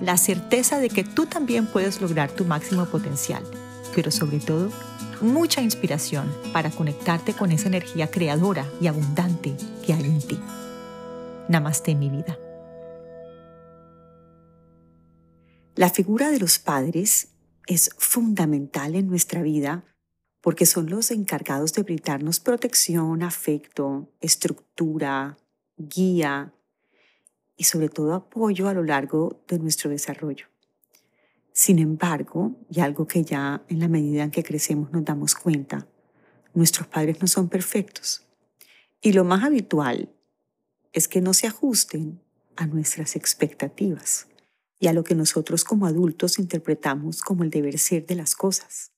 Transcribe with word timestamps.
La 0.00 0.16
certeza 0.16 0.78
de 0.78 0.88
que 0.88 1.04
tú 1.04 1.26
también 1.26 1.66
puedes 1.66 2.00
lograr 2.00 2.30
tu 2.30 2.44
máximo 2.44 2.86
potencial, 2.86 3.42
pero 3.94 4.10
sobre 4.10 4.38
todo, 4.38 4.70
mucha 5.20 5.60
inspiración 5.60 6.32
para 6.52 6.70
conectarte 6.70 7.34
con 7.34 7.50
esa 7.52 7.68
energía 7.68 8.10
creadora 8.10 8.66
y 8.80 8.86
abundante 8.86 9.56
que 9.84 9.92
hay 9.92 10.04
en 10.04 10.20
ti. 10.20 10.38
Namaste 11.48 11.94
mi 11.94 12.10
vida. 12.10 12.38
La 15.74 15.90
figura 15.90 16.30
de 16.30 16.38
los 16.40 16.58
padres 16.58 17.28
es 17.66 17.90
fundamental 17.98 18.94
en 18.94 19.08
nuestra 19.08 19.42
vida 19.42 19.84
porque 20.40 20.66
son 20.66 20.88
los 20.88 21.10
encargados 21.10 21.72
de 21.72 21.82
brindarnos 21.82 22.40
protección, 22.40 23.22
afecto, 23.22 24.08
estructura, 24.20 25.36
guía, 25.76 26.52
y 27.58 27.64
sobre 27.64 27.90
todo 27.90 28.14
apoyo 28.14 28.68
a 28.68 28.72
lo 28.72 28.82
largo 28.82 29.42
de 29.48 29.58
nuestro 29.58 29.90
desarrollo. 29.90 30.46
Sin 31.52 31.80
embargo, 31.80 32.54
y 32.70 32.80
algo 32.80 33.06
que 33.06 33.24
ya 33.24 33.62
en 33.68 33.80
la 33.80 33.88
medida 33.88 34.22
en 34.22 34.30
que 34.30 34.44
crecemos 34.44 34.92
nos 34.92 35.04
damos 35.04 35.34
cuenta, 35.34 35.88
nuestros 36.54 36.86
padres 36.86 37.20
no 37.20 37.26
son 37.26 37.48
perfectos. 37.48 38.24
Y 39.02 39.12
lo 39.12 39.24
más 39.24 39.42
habitual 39.42 40.08
es 40.92 41.08
que 41.08 41.20
no 41.20 41.34
se 41.34 41.48
ajusten 41.48 42.20
a 42.56 42.66
nuestras 42.66 43.16
expectativas 43.16 44.28
y 44.78 44.86
a 44.86 44.92
lo 44.92 45.02
que 45.02 45.16
nosotros 45.16 45.64
como 45.64 45.86
adultos 45.86 46.38
interpretamos 46.38 47.20
como 47.22 47.42
el 47.42 47.50
deber 47.50 47.78
ser 47.78 48.06
de 48.06 48.14
las 48.14 48.36
cosas. 48.36 48.92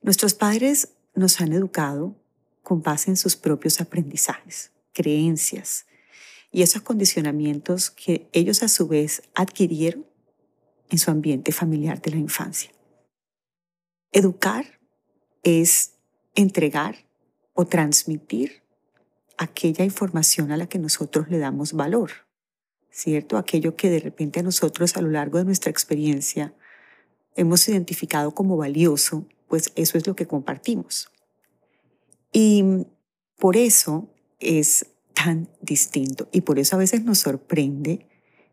Nuestros 0.00 0.34
padres 0.34 0.88
nos 1.14 1.40
han 1.40 1.52
educado 1.52 2.16
con 2.64 2.82
base 2.82 3.10
en 3.10 3.16
sus 3.16 3.36
propios 3.36 3.80
aprendizajes, 3.80 4.72
creencias, 4.92 5.86
y 6.52 6.62
esos 6.62 6.82
condicionamientos 6.82 7.90
que 7.90 8.28
ellos 8.32 8.62
a 8.62 8.68
su 8.68 8.86
vez 8.86 9.22
adquirieron 9.34 10.06
en 10.90 10.98
su 10.98 11.10
ambiente 11.10 11.50
familiar 11.50 12.00
de 12.02 12.10
la 12.10 12.18
infancia. 12.18 12.70
Educar 14.12 14.78
es 15.42 15.94
entregar 16.34 16.96
o 17.54 17.66
transmitir 17.66 18.62
aquella 19.38 19.84
información 19.84 20.52
a 20.52 20.58
la 20.58 20.68
que 20.68 20.78
nosotros 20.78 21.28
le 21.30 21.38
damos 21.38 21.72
valor, 21.72 22.10
¿cierto? 22.90 23.38
Aquello 23.38 23.74
que 23.74 23.88
de 23.88 24.00
repente 24.00 24.40
a 24.40 24.42
nosotros 24.42 24.96
a 24.96 25.00
lo 25.00 25.08
largo 25.08 25.38
de 25.38 25.44
nuestra 25.44 25.70
experiencia 25.70 26.54
hemos 27.34 27.66
identificado 27.66 28.34
como 28.34 28.58
valioso, 28.58 29.26
pues 29.48 29.72
eso 29.74 29.96
es 29.96 30.06
lo 30.06 30.14
que 30.14 30.26
compartimos. 30.26 31.10
Y 32.30 32.86
por 33.38 33.56
eso 33.56 34.10
es 34.38 34.86
distinto. 35.60 36.28
Y 36.32 36.42
por 36.42 36.58
eso 36.58 36.76
a 36.76 36.78
veces 36.78 37.04
nos 37.04 37.18
sorprende 37.18 38.06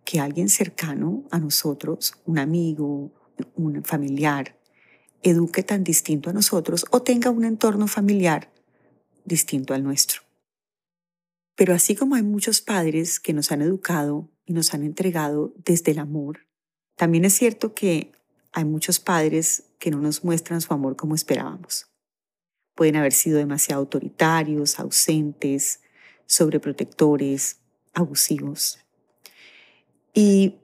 que 0.05 0.19
alguien 0.19 0.49
cercano 0.49 1.23
a 1.31 1.39
nosotros, 1.39 2.13
un 2.25 2.39
amigo, 2.39 3.11
un 3.55 3.83
familiar, 3.83 4.57
eduque 5.23 5.63
tan 5.63 5.83
distinto 5.83 6.29
a 6.29 6.33
nosotros 6.33 6.85
o 6.91 7.01
tenga 7.01 7.29
un 7.29 7.43
entorno 7.43 7.87
familiar 7.87 8.51
distinto 9.25 9.73
al 9.73 9.83
nuestro. 9.83 10.21
Pero 11.55 11.73
así 11.73 11.95
como 11.95 12.15
hay 12.15 12.23
muchos 12.23 12.61
padres 12.61 13.19
que 13.19 13.33
nos 13.33 13.51
han 13.51 13.61
educado 13.61 14.29
y 14.45 14.53
nos 14.53 14.73
han 14.73 14.83
entregado 14.83 15.53
desde 15.57 15.91
el 15.91 15.99
amor, 15.99 16.47
también 16.95 17.25
es 17.25 17.33
cierto 17.33 17.73
que 17.73 18.11
hay 18.51 18.65
muchos 18.65 18.99
padres 18.99 19.65
que 19.77 19.91
no 19.91 19.99
nos 19.99 20.23
muestran 20.23 20.61
su 20.61 20.73
amor 20.73 20.95
como 20.95 21.15
esperábamos. 21.15 21.87
Pueden 22.75 22.95
haber 22.95 23.11
sido 23.11 23.37
demasiado 23.37 23.81
autoritarios, 23.81 24.79
ausentes, 24.79 25.81
sobreprotectores, 26.29 27.57
abusivos. 27.93 28.79
Y 30.13 30.55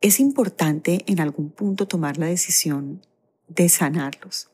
es 0.00 0.20
importante 0.20 1.02
en 1.06 1.18
algún 1.18 1.50
punto 1.50 1.88
tomar 1.88 2.18
la 2.18 2.26
decisión 2.26 3.00
de 3.48 3.68
sanarlos, 3.70 4.50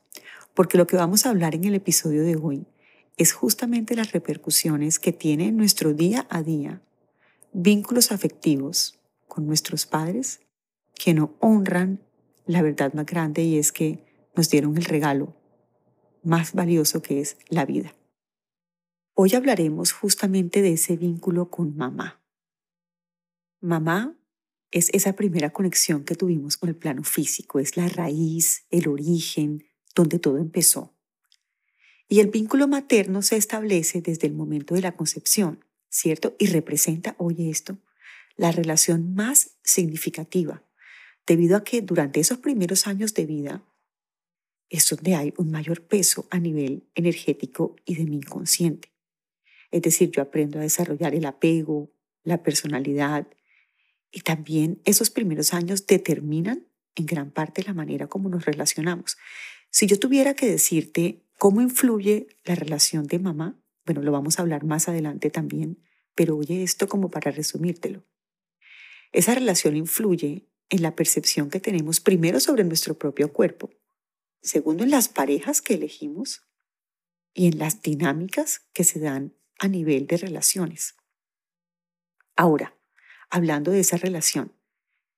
porque 0.53 0.77
lo 0.77 0.87
que 0.87 0.95
vamos 0.95 1.25
a 1.25 1.29
hablar 1.29 1.55
en 1.55 1.65
el 1.65 1.75
episodio 1.75 2.23
de 2.23 2.37
hoy 2.37 2.65
es 3.17 3.33
justamente 3.33 3.95
las 3.95 4.13
repercusiones 4.13 4.97
que 4.97 5.11
tiene 5.11 5.47
en 5.47 5.57
nuestro 5.57 5.93
día 5.93 6.25
a 6.29 6.41
día 6.41 6.81
vínculos 7.51 8.13
afectivos 8.13 8.97
con 9.27 9.45
nuestros 9.45 9.85
padres 9.85 10.39
que 10.95 11.13
no 11.13 11.35
honran 11.39 11.99
la 12.45 12.61
verdad 12.61 12.93
más 12.93 13.05
grande 13.05 13.43
y 13.43 13.57
es 13.57 13.73
que 13.73 14.05
nos 14.35 14.49
dieron 14.49 14.77
el 14.77 14.85
regalo 14.85 15.35
más 16.23 16.53
valioso 16.53 17.01
que 17.01 17.19
es 17.19 17.37
la 17.49 17.65
vida. 17.65 17.93
Hoy 19.23 19.35
hablaremos 19.35 19.91
justamente 19.91 20.63
de 20.63 20.73
ese 20.73 20.97
vínculo 20.97 21.51
con 21.51 21.77
mamá. 21.77 22.23
Mamá 23.59 24.17
es 24.71 24.89
esa 24.93 25.13
primera 25.13 25.51
conexión 25.51 26.05
que 26.05 26.15
tuvimos 26.15 26.57
con 26.57 26.69
el 26.69 26.75
plano 26.75 27.03
físico, 27.03 27.59
es 27.59 27.77
la 27.77 27.87
raíz, 27.87 28.65
el 28.71 28.87
origen, 28.87 29.63
donde 29.93 30.17
todo 30.17 30.39
empezó. 30.39 30.95
Y 32.07 32.19
el 32.19 32.29
vínculo 32.29 32.67
materno 32.67 33.21
se 33.21 33.37
establece 33.37 34.01
desde 34.01 34.25
el 34.25 34.33
momento 34.33 34.73
de 34.73 34.81
la 34.81 34.93
concepción, 34.93 35.63
¿cierto? 35.87 36.35
Y 36.39 36.47
representa, 36.47 37.13
oye 37.19 37.51
esto, 37.51 37.77
la 38.37 38.51
relación 38.51 39.13
más 39.13 39.51
significativa, 39.63 40.63
debido 41.27 41.57
a 41.57 41.63
que 41.63 41.83
durante 41.83 42.21
esos 42.21 42.39
primeros 42.39 42.87
años 42.87 43.13
de 43.13 43.27
vida 43.27 43.63
es 44.71 44.89
donde 44.89 45.13
hay 45.13 45.31
un 45.37 45.51
mayor 45.51 45.85
peso 45.85 46.25
a 46.31 46.39
nivel 46.39 46.89
energético 46.95 47.75
y 47.85 47.93
de 47.93 48.05
mi 48.05 48.15
inconsciente. 48.15 48.90
Es 49.71 49.81
decir, 49.81 50.11
yo 50.11 50.21
aprendo 50.21 50.59
a 50.59 50.63
desarrollar 50.63 51.15
el 51.15 51.25
apego, 51.25 51.91
la 52.23 52.43
personalidad 52.43 53.27
y 54.11 54.21
también 54.21 54.81
esos 54.85 55.09
primeros 55.09 55.53
años 55.53 55.87
determinan 55.87 56.67
en 56.95 57.05
gran 57.05 57.31
parte 57.31 57.63
la 57.63 57.73
manera 57.73 58.07
como 58.07 58.29
nos 58.29 58.45
relacionamos. 58.45 59.17
Si 59.69 59.87
yo 59.87 59.97
tuviera 59.97 60.33
que 60.33 60.47
decirte 60.47 61.23
cómo 61.37 61.61
influye 61.61 62.27
la 62.43 62.55
relación 62.55 63.07
de 63.07 63.19
mamá, 63.19 63.57
bueno, 63.85 64.01
lo 64.01 64.11
vamos 64.11 64.37
a 64.37 64.41
hablar 64.41 64.65
más 64.65 64.89
adelante 64.89 65.29
también, 65.29 65.81
pero 66.13 66.35
oye 66.35 66.61
esto 66.63 66.87
como 66.87 67.09
para 67.09 67.31
resumírtelo. 67.31 68.03
Esa 69.13 69.33
relación 69.33 69.75
influye 69.75 70.47
en 70.69 70.81
la 70.81 70.95
percepción 70.95 71.49
que 71.49 71.59
tenemos 71.59 71.99
primero 71.99 72.39
sobre 72.39 72.63
nuestro 72.63 72.97
propio 72.97 73.31
cuerpo, 73.31 73.71
segundo 74.41 74.83
en 74.83 74.91
las 74.91 75.09
parejas 75.09 75.61
que 75.61 75.73
elegimos 75.73 76.43
y 77.33 77.47
en 77.47 77.59
las 77.59 77.81
dinámicas 77.81 78.61
que 78.73 78.83
se 78.83 78.99
dan 78.99 79.33
a 79.61 79.67
nivel 79.67 80.07
de 80.07 80.17
relaciones. 80.17 80.95
Ahora, 82.35 82.75
hablando 83.29 83.69
de 83.69 83.79
esa 83.79 83.95
relación, 83.95 84.51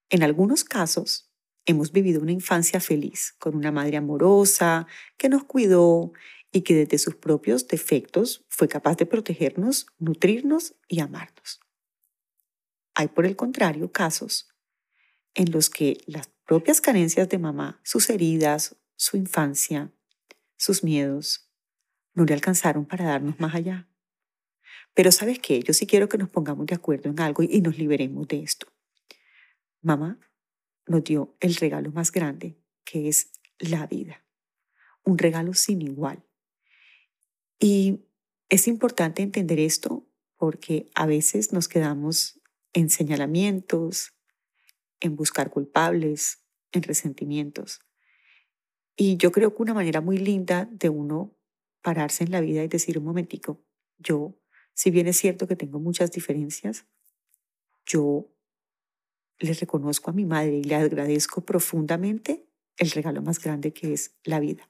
en 0.09 0.21
algunos 0.21 0.65
casos 0.65 1.31
hemos 1.65 1.93
vivido 1.93 2.21
una 2.21 2.33
infancia 2.33 2.81
feliz 2.81 3.35
con 3.39 3.55
una 3.55 3.71
madre 3.71 3.95
amorosa 3.95 4.85
que 5.15 5.29
nos 5.29 5.45
cuidó 5.45 6.11
y 6.51 6.61
que 6.61 6.75
desde 6.75 6.97
sus 6.97 7.15
propios 7.15 7.69
defectos 7.69 8.45
fue 8.49 8.67
capaz 8.67 8.97
de 8.97 9.05
protegernos, 9.05 9.87
nutrirnos 9.97 10.75
y 10.89 10.99
amarnos. 10.99 11.61
Hay, 12.95 13.07
por 13.07 13.25
el 13.25 13.37
contrario, 13.37 13.93
casos 13.93 14.49
en 15.35 15.51
los 15.53 15.69
que 15.69 15.99
las 16.05 16.27
propias 16.45 16.81
carencias 16.81 17.29
de 17.29 17.39
mamá, 17.39 17.79
sus 17.83 18.09
heridas, 18.09 18.75
su 18.97 19.15
infancia, 19.15 19.93
sus 20.57 20.83
miedos, 20.83 21.49
no 22.13 22.25
le 22.25 22.33
alcanzaron 22.33 22.85
para 22.85 23.05
darnos 23.05 23.39
más 23.39 23.55
allá. 23.55 23.87
Pero 24.93 25.11
sabes 25.11 25.39
qué, 25.39 25.61
yo 25.61 25.73
sí 25.73 25.87
quiero 25.87 26.07
que 26.07 26.17
nos 26.17 26.29
pongamos 26.29 26.67
de 26.67 26.75
acuerdo 26.75 27.09
en 27.09 27.19
algo 27.19 27.43
y 27.43 27.61
nos 27.61 27.77
liberemos 27.77 28.27
de 28.27 28.43
esto. 28.43 28.67
Mamá 29.81 30.19
nos 30.85 31.03
dio 31.03 31.35
el 31.39 31.55
regalo 31.55 31.91
más 31.91 32.11
grande, 32.11 32.57
que 32.83 33.07
es 33.07 33.31
la 33.59 33.87
vida. 33.87 34.23
Un 35.03 35.17
regalo 35.17 35.53
sin 35.53 35.81
igual. 35.81 36.23
Y 37.59 38.05
es 38.49 38.67
importante 38.67 39.21
entender 39.21 39.59
esto 39.59 40.07
porque 40.37 40.89
a 40.95 41.05
veces 41.05 41.53
nos 41.53 41.67
quedamos 41.67 42.39
en 42.73 42.89
señalamientos, 42.89 44.13
en 44.99 45.15
buscar 45.15 45.49
culpables, 45.49 46.43
en 46.71 46.83
resentimientos. 46.83 47.79
Y 48.95 49.17
yo 49.17 49.31
creo 49.31 49.55
que 49.55 49.61
una 49.61 49.73
manera 49.73 50.01
muy 50.01 50.17
linda 50.17 50.67
de 50.71 50.89
uno 50.89 51.35
pararse 51.81 52.23
en 52.23 52.31
la 52.31 52.41
vida 52.41 52.63
y 52.63 52.67
decir 52.67 52.97
un 52.97 53.05
momentico, 53.05 53.63
yo 53.97 54.39
si 54.73 54.91
bien 54.91 55.07
es 55.07 55.17
cierto 55.17 55.47
que 55.47 55.55
tengo 55.55 55.79
muchas 55.79 56.11
diferencias, 56.11 56.85
yo 57.85 58.29
le 59.39 59.53
reconozco 59.53 60.09
a 60.09 60.13
mi 60.13 60.25
madre 60.25 60.57
y 60.57 60.63
le 60.63 60.75
agradezco 60.75 61.41
profundamente 61.41 62.47
el 62.77 62.91
regalo 62.91 63.21
más 63.21 63.39
grande 63.39 63.73
que 63.73 63.93
es 63.93 64.15
la 64.23 64.39
vida. 64.39 64.69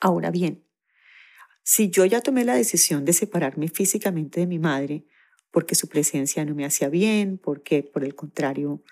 Ahora 0.00 0.30
bien, 0.30 0.64
si 1.62 1.90
yo 1.90 2.04
ya 2.04 2.20
tomé 2.20 2.44
la 2.44 2.54
decisión 2.54 3.04
de 3.04 3.12
separarme 3.12 3.68
físicamente 3.68 4.40
de 4.40 4.46
mi 4.46 4.58
madre 4.58 5.04
porque 5.50 5.74
su 5.74 5.88
presencia 5.88 6.44
no 6.44 6.54
me 6.54 6.64
hacía 6.64 6.88
bien, 6.88 7.38
porque 7.38 7.82
por 7.82 8.04
el 8.04 8.14
contrario 8.14 8.82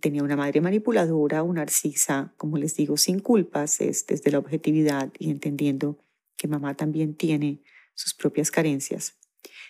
tenía 0.00 0.22
una 0.22 0.36
madre 0.36 0.60
manipuladora 0.60 1.42
una 1.42 1.62
narcisa, 1.62 2.34
como 2.36 2.58
les 2.58 2.76
digo, 2.76 2.96
sin 2.96 3.20
culpas, 3.20 3.80
es 3.80 4.06
desde 4.06 4.30
la 4.30 4.38
objetividad 4.38 5.10
y 5.18 5.30
entendiendo 5.30 5.98
que 6.36 6.48
mamá 6.48 6.74
también 6.76 7.14
tiene 7.14 7.62
sus 7.94 8.14
propias 8.14 8.50
carencias. 8.50 9.16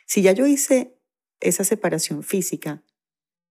Si 0.06 0.22
ya 0.22 0.32
yo 0.32 0.46
hice 0.46 0.96
esa 1.40 1.64
separación 1.64 2.22
física, 2.22 2.84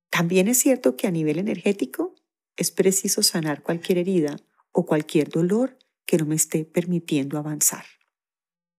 también 0.10 0.48
es 0.48 0.58
cierto 0.60 0.96
que 0.96 1.08
a 1.08 1.12
nivel 1.12 1.40
energético 1.40 2.16
es 2.58 2.72
preciso 2.72 3.24
sanar 3.24 3.64
cualquier 3.64 3.98
herida 3.98 4.38
o 4.72 4.86
cualquier 4.86 5.30
dolor 5.30 5.78
que 6.06 6.18
no 6.18 6.26
me 6.26 6.36
esté 6.36 6.66
permitiendo 6.66 7.38
avanzar. 7.38 7.86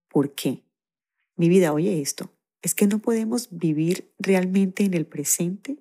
¿Por 0.08 0.34
qué? 0.34 0.64
Mi 1.36 1.48
vida, 1.48 1.72
oye 1.72 2.00
esto, 2.00 2.36
es 2.62 2.74
que 2.74 2.86
no 2.86 2.98
podemos 2.98 3.48
vivir 3.50 4.12
realmente 4.18 4.84
en 4.84 4.94
el 4.94 5.06
presente 5.06 5.78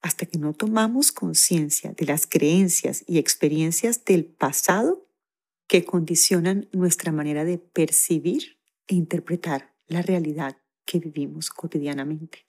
hasta 0.00 0.26
que 0.26 0.38
no 0.38 0.54
tomamos 0.54 1.12
conciencia 1.12 1.92
de 1.92 2.06
las 2.06 2.26
creencias 2.26 3.04
y 3.06 3.18
experiencias 3.18 4.04
del 4.04 4.24
pasado 4.24 5.06
que 5.66 5.84
condicionan 5.84 6.68
nuestra 6.72 7.12
manera 7.12 7.44
de 7.44 7.58
percibir 7.58 8.59
e 8.86 8.94
interpretar 8.94 9.74
la 9.86 10.02
realidad 10.02 10.58
que 10.84 10.98
vivimos 10.98 11.50
cotidianamente. 11.50 12.46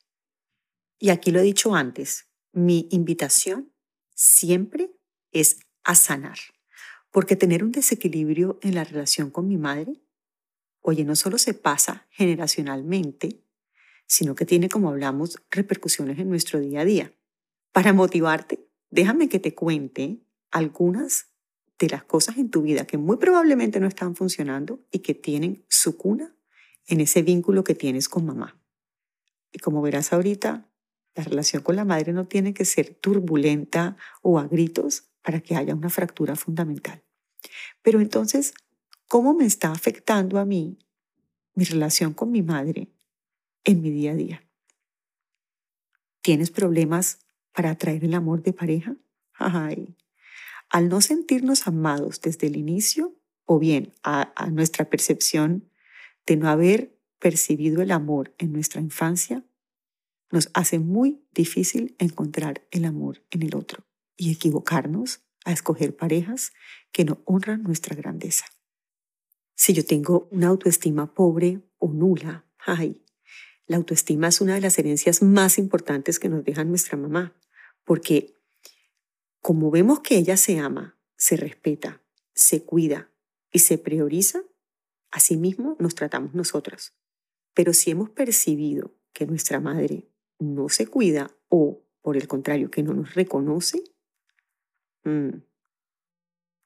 Y 0.99 1.09
aquí 1.09 1.31
lo 1.31 1.39
he 1.39 1.43
dicho 1.43 1.73
antes, 1.73 2.29
mi 2.53 2.87
invitación 2.91 3.73
siempre 4.13 4.91
es 5.31 5.59
a 5.83 5.95
sanar, 5.95 6.37
porque 7.09 7.35
tener 7.35 7.63
un 7.63 7.71
desequilibrio 7.71 8.59
en 8.61 8.75
la 8.75 8.83
relación 8.83 9.31
con 9.31 9.47
mi 9.47 9.57
madre, 9.57 10.03
oye, 10.81 11.03
no 11.03 11.15
solo 11.15 11.37
se 11.37 11.53
pasa 11.53 12.07
generacionalmente, 12.11 13.43
sino 14.05 14.35
que 14.35 14.45
tiene, 14.45 14.69
como 14.69 14.89
hablamos, 14.89 15.41
repercusiones 15.49 16.19
en 16.19 16.29
nuestro 16.29 16.59
día 16.59 16.81
a 16.81 16.85
día. 16.85 17.13
Para 17.71 17.93
motivarte, 17.93 18.67
déjame 18.89 19.29
que 19.29 19.39
te 19.39 19.55
cuente 19.55 20.21
algunas 20.51 21.30
de 21.81 21.89
las 21.89 22.03
cosas 22.03 22.37
en 22.37 22.51
tu 22.51 22.61
vida 22.61 22.85
que 22.85 22.99
muy 22.99 23.17
probablemente 23.17 23.79
no 23.79 23.87
están 23.87 24.15
funcionando 24.15 24.85
y 24.91 24.99
que 24.99 25.15
tienen 25.15 25.65
su 25.67 25.97
cuna 25.97 26.35
en 26.85 27.01
ese 27.01 27.23
vínculo 27.23 27.63
que 27.63 27.73
tienes 27.73 28.07
con 28.07 28.23
mamá. 28.23 28.61
Y 29.51 29.57
como 29.57 29.81
verás 29.81 30.13
ahorita, 30.13 30.69
la 31.15 31.23
relación 31.23 31.63
con 31.63 31.75
la 31.75 31.83
madre 31.83 32.13
no 32.13 32.27
tiene 32.27 32.53
que 32.53 32.65
ser 32.65 32.93
turbulenta 32.93 33.97
o 34.21 34.37
a 34.37 34.47
gritos 34.47 35.09
para 35.23 35.41
que 35.41 35.55
haya 35.55 35.73
una 35.73 35.89
fractura 35.89 36.35
fundamental. 36.35 37.03
Pero 37.81 37.99
entonces, 37.99 38.53
¿cómo 39.07 39.33
me 39.33 39.45
está 39.45 39.71
afectando 39.71 40.37
a 40.37 40.45
mí 40.45 40.77
mi 41.55 41.63
relación 41.63 42.13
con 42.13 42.31
mi 42.31 42.43
madre 42.43 42.93
en 43.63 43.81
mi 43.81 43.89
día 43.89 44.11
a 44.11 44.15
día? 44.15 44.47
¿Tienes 46.21 46.51
problemas 46.51 47.17
para 47.53 47.71
atraer 47.71 48.05
el 48.05 48.13
amor 48.13 48.43
de 48.43 48.53
pareja? 48.53 48.95
Ay, 49.33 49.95
al 50.71 50.89
no 50.89 51.01
sentirnos 51.01 51.67
amados 51.67 52.21
desde 52.21 52.47
el 52.47 52.55
inicio, 52.55 53.15
o 53.45 53.59
bien 53.59 53.93
a, 54.03 54.31
a 54.35 54.49
nuestra 54.49 54.89
percepción 54.89 55.69
de 56.25 56.37
no 56.37 56.49
haber 56.49 56.97
percibido 57.19 57.81
el 57.81 57.91
amor 57.91 58.33
en 58.37 58.53
nuestra 58.53 58.81
infancia, 58.81 59.45
nos 60.31 60.49
hace 60.53 60.79
muy 60.79 61.23
difícil 61.33 61.95
encontrar 61.99 62.65
el 62.71 62.85
amor 62.85 63.23
en 63.31 63.43
el 63.43 63.55
otro 63.55 63.85
y 64.15 64.31
equivocarnos 64.31 65.21
a 65.43 65.51
escoger 65.51 65.95
parejas 65.95 66.53
que 66.91 67.03
no 67.03 67.21
honran 67.25 67.63
nuestra 67.63 67.95
grandeza. 67.95 68.45
Si 69.55 69.73
yo 69.73 69.85
tengo 69.85 70.27
una 70.31 70.47
autoestima 70.47 71.13
pobre 71.13 71.61
o 71.77 71.91
nula, 71.91 72.45
ay, 72.65 73.03
la 73.67 73.77
autoestima 73.77 74.27
es 74.27 74.41
una 74.41 74.55
de 74.55 74.61
las 74.61 74.77
herencias 74.79 75.21
más 75.21 75.57
importantes 75.57 76.19
que 76.19 76.29
nos 76.29 76.43
deja 76.43 76.63
nuestra 76.63 76.97
mamá, 76.97 77.35
porque 77.83 78.33
como 79.41 79.71
vemos 79.71 79.99
que 79.99 80.17
ella 80.17 80.37
se 80.37 80.59
ama, 80.59 80.97
se 81.17 81.35
respeta, 81.35 82.01
se 82.33 82.63
cuida 82.63 83.11
y 83.51 83.59
se 83.59 83.77
prioriza, 83.77 84.43
así 85.11 85.35
mismo 85.35 85.75
nos 85.79 85.95
tratamos 85.95 86.33
nosotras. 86.33 86.95
Pero 87.53 87.73
si 87.73 87.91
hemos 87.91 88.09
percibido 88.09 88.95
que 89.13 89.25
nuestra 89.25 89.59
madre 89.59 90.07
no 90.39 90.69
se 90.69 90.87
cuida 90.87 91.35
o, 91.49 91.83
por 92.01 92.17
el 92.17 92.27
contrario, 92.27 92.71
que 92.71 92.83
no 92.83 92.93
nos 92.93 93.13
reconoce, 93.13 93.83
mm, 95.03 95.41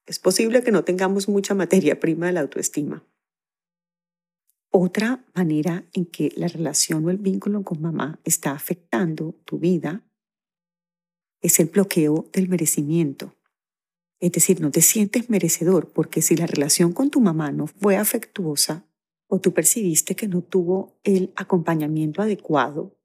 es 0.05 0.19
posible 0.19 0.63
que 0.63 0.71
no 0.71 0.83
tengamos 0.83 1.27
mucha 1.27 1.55
materia 1.55 1.99
prima 1.99 2.27
de 2.27 2.33
la 2.33 2.41
autoestima. 2.41 3.03
Otra 4.69 5.25
manera 5.33 5.85
en 5.93 6.05
que 6.05 6.31
la 6.35 6.47
relación 6.47 7.05
o 7.05 7.09
el 7.09 7.17
vínculo 7.17 7.63
con 7.63 7.81
mamá 7.81 8.19
está 8.25 8.51
afectando 8.51 9.33
tu 9.45 9.57
vida 9.57 10.04
es 11.45 11.59
el 11.59 11.67
bloqueo 11.67 12.29
del 12.33 12.49
merecimiento. 12.49 13.35
Es 14.19 14.31
decir, 14.31 14.61
no 14.61 14.71
te 14.71 14.81
sientes 14.81 15.29
merecedor 15.29 15.91
porque 15.91 16.21
si 16.21 16.35
la 16.35 16.47
relación 16.47 16.93
con 16.93 17.11
tu 17.11 17.21
mamá 17.21 17.51
no 17.51 17.67
fue 17.67 17.97
afectuosa 17.97 18.85
o 19.27 19.39
tú 19.39 19.53
percibiste 19.53 20.15
que 20.15 20.27
no 20.27 20.41
tuvo 20.41 20.97
el 21.03 21.31
acompañamiento 21.35 22.21
adecuado, 22.21 22.97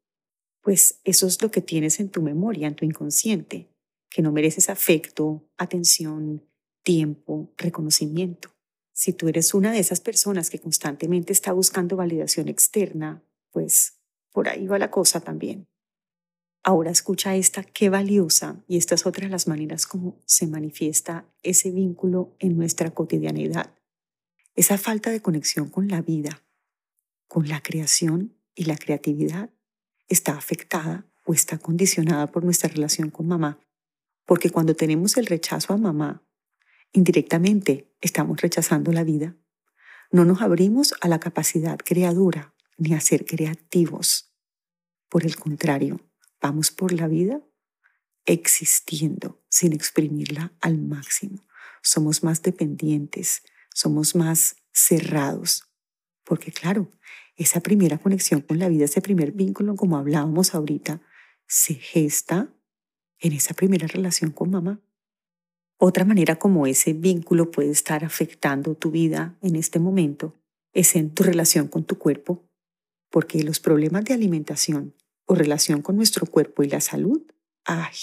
pues 0.63 1.01
eso 1.05 1.27
es 1.27 1.43
lo 1.43 1.51
que 1.51 1.61
tienes 1.61 2.01
en 2.01 2.09
tu 2.09 2.23
memoria, 2.23 2.69
en 2.69 2.77
tu 2.77 2.85
inconsciente, 2.85 3.69
que 4.09 4.23
no 4.23 4.33
mereces 4.33 4.71
afecto, 4.71 5.49
atención, 5.57 6.43
tiempo, 6.83 7.53
reconocimiento. 7.57 8.51
Si 8.93 9.13
tú 9.13 9.29
eres 9.29 9.55
una 9.55 9.73
de 9.73 9.79
esas 9.79 10.01
personas 10.01 10.51
que 10.51 10.59
constantemente 10.59 11.33
está 11.33 11.53
buscando 11.53 11.97
validación 11.97 12.49
externa, 12.49 13.23
pues 13.51 14.01
por 14.33 14.49
ahí 14.49 14.67
va 14.67 14.79
la 14.79 14.91
cosa 14.91 15.21
también. 15.21 15.67
Ahora 16.63 16.91
escucha 16.91 17.37
esta, 17.37 17.63
qué 17.63 17.89
valiosa, 17.89 18.63
y 18.69 18.77
esta 18.77 18.95
es 18.95 19.07
otra 19.07 19.25
de 19.25 19.31
las 19.31 19.49
maneras 19.49 19.87
como 19.87 20.21
se 20.27 20.47
manifiesta 20.47 21.25
ese 21.43 21.71
vínculo 21.71 22.37
en 22.39 22.57
nuestra 22.57 22.91
cotidianidad. 22.91 23.75
Esa 24.55 24.77
falta 24.77 25.11
de 25.11 25.23
conexión 25.23 25.71
con 25.71 25.89
la 25.89 26.03
vida, 26.03 26.43
con 27.29 27.49
la 27.49 27.63
creación 27.63 28.37
y 28.55 28.65
la 28.65 28.77
creatividad 28.77 29.51
está 30.09 30.37
afectada 30.37 31.07
o 31.25 31.33
está 31.33 31.57
condicionada 31.57 32.27
por 32.31 32.45
nuestra 32.45 32.69
relación 32.69 33.09
con 33.09 33.27
mamá. 33.27 33.59
Porque 34.27 34.51
cuando 34.51 34.77
tenemos 34.77 35.17
el 35.17 35.27
rechazo 35.27 35.73
a 35.73 35.79
mamá, 35.79 36.23
indirectamente 36.93 37.95
estamos 38.03 38.41
rechazando 38.43 38.93
la 38.93 39.05
vida. 39.05 39.35
No 40.11 40.27
nos 40.27 40.43
abrimos 40.43 40.95
a 41.01 41.09
la 41.09 41.21
capacidad 41.21 41.79
creadora 41.79 42.55
ni 42.77 42.93
a 42.93 43.01
ser 43.01 43.25
creativos. 43.25 44.35
Por 45.09 45.25
el 45.25 45.37
contrario, 45.37 46.01
vamos 46.41 46.71
por 46.71 46.93
la 46.93 47.09
vida 47.09 47.43
existiendo 48.27 49.43
sin 49.49 49.73
exprimirla 49.73 50.53
al 50.61 50.79
máximo. 50.79 51.45
Somos 51.83 52.23
más 52.23 52.43
dependientes, 52.43 53.43
somos 53.75 54.15
más 54.15 54.57
cerrados. 54.73 55.65
Porque 56.25 56.53
claro, 56.53 56.91
esa 57.37 57.61
primera 57.61 57.99
conexión 57.99 58.41
con 58.43 58.59
la 58.59 58.69
vida, 58.69 58.85
ese 58.85 59.01
primer 59.01 59.33
vínculo, 59.33 59.75
como 59.75 59.97
hablábamos 59.97 60.55
ahorita, 60.55 61.01
se 61.47 61.75
gesta 61.75 62.55
en 63.19 63.33
esa 63.33 63.55
primera 63.55 63.87
relación 63.87 64.31
con 64.31 64.51
mamá. 64.51 64.81
Otra 65.77 66.05
manera 66.05 66.37
como 66.37 66.67
ese 66.67 66.93
vínculo 66.93 67.51
puede 67.51 67.71
estar 67.71 68.05
afectando 68.05 68.75
tu 68.75 68.91
vida 68.91 69.39
en 69.41 69.57
este 69.57 69.79
momento 69.79 70.41
es 70.73 70.95
en 70.95 71.11
tu 71.11 71.23
relación 71.23 71.69
con 71.69 71.85
tu 71.85 71.99
cuerpo, 71.99 72.49
porque 73.11 73.43
los 73.43 73.59
problemas 73.59 74.05
de 74.05 74.15
alimentación 74.15 74.95
o 75.31 75.37
relación 75.37 75.81
con 75.81 75.95
nuestro 75.95 76.27
cuerpo 76.27 76.65
y 76.65 76.69
la 76.69 76.81
salud, 76.81 77.23
ay, 77.65 77.95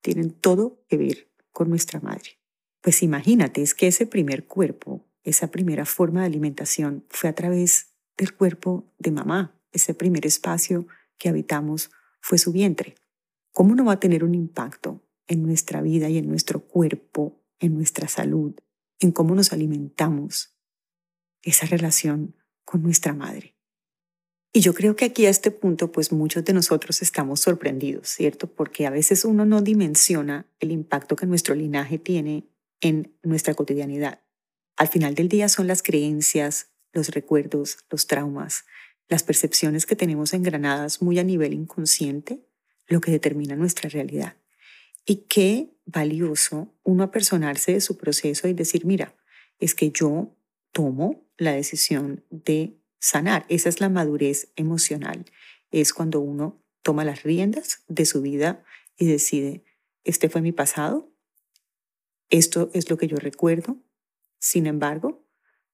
tienen 0.00 0.30
todo 0.30 0.82
que 0.88 0.96
ver 0.96 1.30
con 1.52 1.68
nuestra 1.68 2.00
madre. 2.00 2.40
Pues 2.80 3.02
imagínate, 3.02 3.60
es 3.60 3.74
que 3.74 3.88
ese 3.88 4.06
primer 4.06 4.46
cuerpo, 4.46 5.04
esa 5.22 5.50
primera 5.50 5.84
forma 5.84 6.20
de 6.20 6.28
alimentación 6.28 7.04
fue 7.10 7.28
a 7.28 7.34
través 7.34 7.92
del 8.16 8.34
cuerpo 8.34 8.90
de 8.98 9.10
mamá. 9.10 9.54
Ese 9.70 9.92
primer 9.92 10.24
espacio 10.24 10.86
que 11.18 11.28
habitamos 11.28 11.90
fue 12.22 12.38
su 12.38 12.52
vientre. 12.52 12.94
¿Cómo 13.52 13.74
no 13.74 13.84
va 13.84 13.92
a 13.92 14.00
tener 14.00 14.24
un 14.24 14.34
impacto 14.34 15.02
en 15.26 15.42
nuestra 15.42 15.82
vida 15.82 16.08
y 16.08 16.16
en 16.16 16.26
nuestro 16.26 16.60
cuerpo, 16.60 17.38
en 17.58 17.74
nuestra 17.74 18.08
salud, 18.08 18.54
en 18.98 19.12
cómo 19.12 19.34
nos 19.34 19.52
alimentamos? 19.52 20.56
Esa 21.42 21.66
relación 21.66 22.34
con 22.64 22.82
nuestra 22.82 23.12
madre. 23.12 23.58
Y 24.54 24.60
yo 24.60 24.74
creo 24.74 24.96
que 24.96 25.06
aquí 25.06 25.24
a 25.24 25.30
este 25.30 25.50
punto, 25.50 25.90
pues 25.92 26.12
muchos 26.12 26.44
de 26.44 26.52
nosotros 26.52 27.00
estamos 27.00 27.40
sorprendidos, 27.40 28.08
¿cierto? 28.08 28.48
Porque 28.48 28.86
a 28.86 28.90
veces 28.90 29.24
uno 29.24 29.46
no 29.46 29.62
dimensiona 29.62 30.46
el 30.60 30.72
impacto 30.72 31.16
que 31.16 31.24
nuestro 31.24 31.54
linaje 31.54 31.98
tiene 31.98 32.44
en 32.82 33.14
nuestra 33.22 33.54
cotidianidad. 33.54 34.20
Al 34.76 34.88
final 34.88 35.14
del 35.14 35.28
día 35.28 35.48
son 35.48 35.66
las 35.66 35.82
creencias, 35.82 36.68
los 36.92 37.08
recuerdos, 37.08 37.78
los 37.90 38.06
traumas, 38.06 38.66
las 39.08 39.22
percepciones 39.22 39.86
que 39.86 39.96
tenemos 39.96 40.34
engranadas 40.34 41.00
muy 41.00 41.18
a 41.18 41.24
nivel 41.24 41.54
inconsciente, 41.54 42.44
lo 42.88 43.00
que 43.00 43.10
determina 43.10 43.56
nuestra 43.56 43.88
realidad. 43.88 44.36
Y 45.06 45.26
qué 45.28 45.70
valioso 45.86 46.74
uno 46.82 47.04
apersonarse 47.04 47.72
de 47.72 47.80
su 47.80 47.96
proceso 47.96 48.48
y 48.48 48.52
decir, 48.52 48.84
mira, 48.84 49.16
es 49.58 49.74
que 49.74 49.90
yo 49.90 50.36
tomo 50.72 51.26
la 51.38 51.52
decisión 51.52 52.24
de 52.30 52.81
sanar. 53.02 53.44
Esa 53.48 53.68
es 53.68 53.80
la 53.80 53.88
madurez 53.88 54.52
emocional. 54.56 55.26
Es 55.70 55.92
cuando 55.92 56.20
uno 56.20 56.62
toma 56.82 57.04
las 57.04 57.24
riendas 57.24 57.82
de 57.88 58.06
su 58.06 58.22
vida 58.22 58.64
y 58.96 59.06
decide, 59.06 59.64
este 60.04 60.28
fue 60.28 60.40
mi 60.40 60.52
pasado, 60.52 61.12
esto 62.30 62.70
es 62.72 62.88
lo 62.88 62.96
que 62.96 63.08
yo 63.08 63.16
recuerdo, 63.16 63.76
sin 64.38 64.66
embargo, 64.66 65.26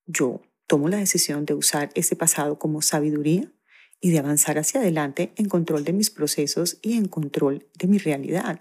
yo 0.06 0.40
tomo 0.66 0.88
la 0.88 0.96
decisión 0.96 1.44
de 1.44 1.54
usar 1.54 1.90
ese 1.94 2.16
pasado 2.16 2.58
como 2.58 2.82
sabiduría 2.82 3.52
y 4.00 4.10
de 4.10 4.18
avanzar 4.18 4.58
hacia 4.58 4.80
adelante 4.80 5.32
en 5.36 5.48
control 5.48 5.84
de 5.84 5.92
mis 5.92 6.10
procesos 6.10 6.78
y 6.82 6.96
en 6.96 7.08
control 7.08 7.66
de 7.74 7.88
mi 7.88 7.98
realidad. 7.98 8.60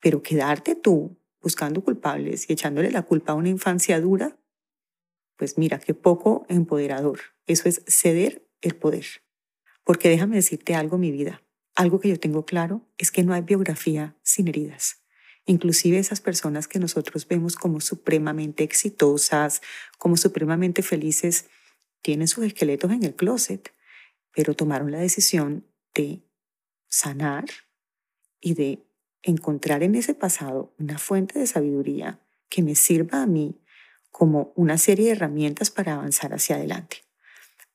Pero 0.00 0.22
quedarte 0.22 0.74
tú 0.74 1.18
buscando 1.40 1.84
culpables 1.84 2.48
y 2.48 2.54
echándole 2.54 2.90
la 2.90 3.02
culpa 3.02 3.32
a 3.32 3.36
una 3.36 3.48
infancia 3.48 4.00
dura, 4.00 4.38
pues 5.36 5.58
mira, 5.58 5.78
qué 5.78 5.92
poco 5.92 6.46
empoderador. 6.48 7.35
Eso 7.46 7.68
es 7.68 7.82
ceder 7.86 8.46
el 8.60 8.74
poder. 8.74 9.06
Porque 9.84 10.08
déjame 10.08 10.36
decirte 10.36 10.74
algo, 10.74 10.98
mi 10.98 11.10
vida. 11.12 11.42
Algo 11.74 12.00
que 12.00 12.08
yo 12.08 12.18
tengo 12.18 12.44
claro 12.44 12.82
es 12.98 13.10
que 13.10 13.22
no 13.22 13.34
hay 13.34 13.42
biografía 13.42 14.16
sin 14.22 14.48
heridas. 14.48 15.02
Inclusive 15.44 15.98
esas 15.98 16.20
personas 16.20 16.66
que 16.66 16.80
nosotros 16.80 17.28
vemos 17.28 17.54
como 17.54 17.80
supremamente 17.80 18.64
exitosas, 18.64 19.62
como 19.96 20.16
supremamente 20.16 20.82
felices, 20.82 21.46
tienen 22.02 22.26
sus 22.26 22.44
esqueletos 22.44 22.90
en 22.90 23.04
el 23.04 23.14
closet, 23.14 23.72
pero 24.32 24.54
tomaron 24.54 24.90
la 24.90 24.98
decisión 24.98 25.64
de 25.94 26.20
sanar 26.88 27.44
y 28.40 28.54
de 28.54 28.82
encontrar 29.22 29.82
en 29.82 29.94
ese 29.94 30.14
pasado 30.14 30.74
una 30.78 30.98
fuente 30.98 31.38
de 31.38 31.46
sabiduría 31.46 32.20
que 32.48 32.62
me 32.62 32.74
sirva 32.74 33.22
a 33.22 33.26
mí 33.26 33.60
como 34.10 34.52
una 34.56 34.78
serie 34.78 35.06
de 35.06 35.12
herramientas 35.12 35.70
para 35.70 35.94
avanzar 35.94 36.32
hacia 36.32 36.56
adelante. 36.56 37.05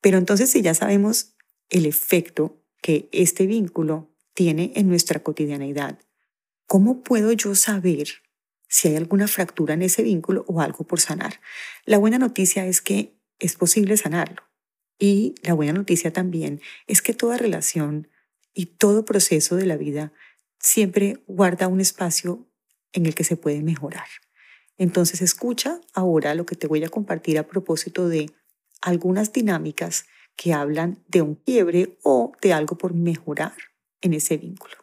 Pero 0.02 0.18
entonces 0.18 0.50
si 0.50 0.62
ya 0.62 0.74
sabemos 0.74 1.36
el 1.70 1.86
efecto 1.86 2.62
que 2.82 3.08
este 3.12 3.46
vínculo 3.46 4.12
tiene 4.34 4.74
en 4.76 4.90
nuestra 4.90 5.22
cotidianeidad, 5.22 6.00
¿cómo 6.68 7.02
puedo 7.02 7.32
yo 7.32 7.56
saber 7.56 8.08
si 8.68 8.88
hay 8.88 8.96
alguna 8.96 9.28
fractura 9.28 9.76
en 9.76 9.84
ese 9.84 10.02
vínculo 10.02 10.44
o 10.48 10.62
algo 10.62 10.86
por 10.86 11.00
sanar? 11.00 11.40
La 11.86 11.98
buena 11.98 12.18
noticia 12.18 12.66
es 12.66 12.82
que 12.82 13.16
es 13.40 13.56
posible 13.56 13.98
sanarlo. 13.98 14.44
Y 14.98 15.36
la 15.42 15.54
buena 15.54 15.74
noticia 15.74 16.14
también 16.14 16.62
es 16.88 17.02
que 17.02 17.14
toda 17.14 17.38
relación 17.38 18.08
y 18.54 18.68
todo 18.68 19.06
proceso 19.06 19.56
de 19.56 19.66
la 19.66 19.78
vida 19.78 20.14
siempre 20.60 21.24
guarda 21.28 21.68
un 21.68 21.82
espacio 21.82 22.48
en 22.94 23.06
el 23.06 23.16
que 23.16 23.24
se 23.24 23.38
puede 23.38 23.62
mejorar. 23.64 24.08
Entonces 24.78 25.22
escucha 25.22 25.80
ahora 25.94 26.36
lo 26.36 26.46
que 26.46 26.56
te 26.56 26.68
voy 26.68 26.84
a 26.84 26.90
compartir 26.90 27.38
a 27.40 27.48
propósito 27.48 28.08
de 28.10 28.32
algunas 28.82 29.32
dinámicas 29.32 30.06
que 30.36 30.54
hablan 30.54 31.04
de 31.08 31.22
un 31.22 31.36
quiebre 31.36 31.98
o 32.04 32.32
de 32.42 32.54
algo 32.54 32.78
por 32.78 32.94
mejorar 32.94 33.54
en 34.02 34.14
ese 34.14 34.38
vínculo. 34.38 34.76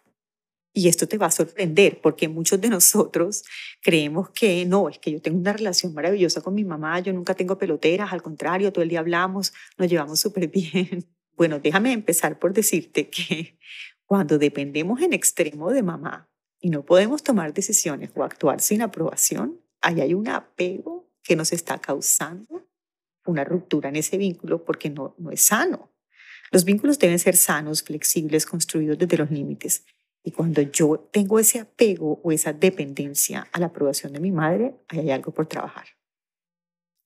Y 0.72 0.86
esto 0.86 1.08
te 1.08 1.18
va 1.18 1.26
a 1.26 1.30
sorprender 1.32 2.00
porque 2.00 2.28
muchos 2.28 2.60
de 2.60 2.68
nosotros 2.68 3.42
creemos 3.82 4.30
que 4.30 4.64
no, 4.64 4.88
es 4.88 4.98
que 4.98 5.10
yo 5.10 5.20
tengo 5.20 5.36
una 5.36 5.52
relación 5.52 5.92
maravillosa 5.92 6.40
con 6.40 6.54
mi 6.54 6.64
mamá, 6.64 7.00
yo 7.00 7.12
nunca 7.12 7.34
tengo 7.34 7.58
peloteras, 7.58 8.12
al 8.12 8.22
contrario, 8.22 8.72
todo 8.72 8.84
el 8.84 8.88
día 8.88 9.00
hablamos, 9.00 9.52
nos 9.76 9.88
llevamos 9.88 10.20
súper 10.20 10.48
bien. 10.48 11.04
Bueno, 11.38 11.60
déjame 11.60 11.92
empezar 11.92 12.40
por 12.40 12.52
decirte 12.52 13.10
que 13.10 13.60
cuando 14.04 14.38
dependemos 14.38 15.00
en 15.02 15.12
extremo 15.12 15.70
de 15.70 15.84
mamá 15.84 16.28
y 16.58 16.68
no 16.68 16.84
podemos 16.84 17.22
tomar 17.22 17.54
decisiones 17.54 18.10
o 18.16 18.24
actuar 18.24 18.60
sin 18.60 18.82
aprobación, 18.82 19.60
ahí 19.80 20.00
hay 20.00 20.14
un 20.14 20.26
apego 20.26 21.08
que 21.22 21.36
nos 21.36 21.52
está 21.52 21.78
causando 21.78 22.67
una 23.30 23.44
ruptura 23.44 23.88
en 23.88 23.96
ese 23.96 24.18
vínculo 24.18 24.64
porque 24.64 24.90
no, 24.90 25.14
no 25.18 25.30
es 25.30 25.42
sano. 25.42 25.90
Los 26.50 26.64
vínculos 26.64 26.98
deben 26.98 27.18
ser 27.18 27.36
sanos, 27.36 27.82
flexibles, 27.82 28.46
construidos 28.46 28.98
desde 28.98 29.18
los 29.18 29.30
límites. 29.30 29.84
Y 30.24 30.32
cuando 30.32 30.62
yo 30.62 31.08
tengo 31.12 31.38
ese 31.38 31.60
apego 31.60 32.20
o 32.22 32.32
esa 32.32 32.52
dependencia 32.52 33.48
a 33.52 33.60
la 33.60 33.66
aprobación 33.66 34.12
de 34.12 34.20
mi 34.20 34.32
madre, 34.32 34.74
ahí 34.88 35.00
hay 35.00 35.10
algo 35.10 35.32
por 35.32 35.46
trabajar. 35.46 35.86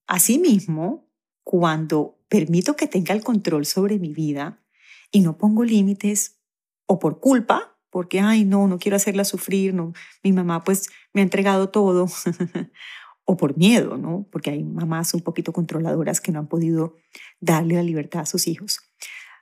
Asimismo, 0.07 1.09
cuando 1.45 2.19
permito 2.29 2.76
que 2.76 2.87
tenga 2.87 3.14
el 3.14 3.23
control 3.23 3.67
sobre 3.67 3.99
mi 3.99 4.12
vida 4.12 4.62
y 5.11 5.21
no 5.21 5.37
pongo 5.37 5.64
límites, 5.64 6.38
o 6.87 6.99
por 6.99 7.21
culpa, 7.21 7.79
porque, 7.91 8.21
ay, 8.21 8.45
no, 8.45 8.67
no 8.69 8.79
quiero 8.79 8.97
hacerla 8.97 9.25
sufrir, 9.25 9.75
no, 9.75 9.93
mi 10.23 10.33
mamá 10.33 10.64
pues 10.64 10.88
me 11.12 11.21
ha 11.21 11.25
entregado 11.25 11.69
todo, 11.69 12.07
o 13.25 13.37
por 13.37 13.57
miedo, 13.57 13.97
¿no? 13.97 14.26
Porque 14.31 14.50
hay 14.50 14.62
mamás 14.62 15.14
un 15.14 15.21
poquito 15.21 15.52
controladoras 15.52 16.21
que 16.21 16.33
no 16.33 16.41
han 16.41 16.49
podido 16.49 16.97
darle 17.41 17.76
la 17.76 17.83
libertad 17.83 18.23
a 18.23 18.26
sus 18.26 18.47
hijos. 18.47 18.81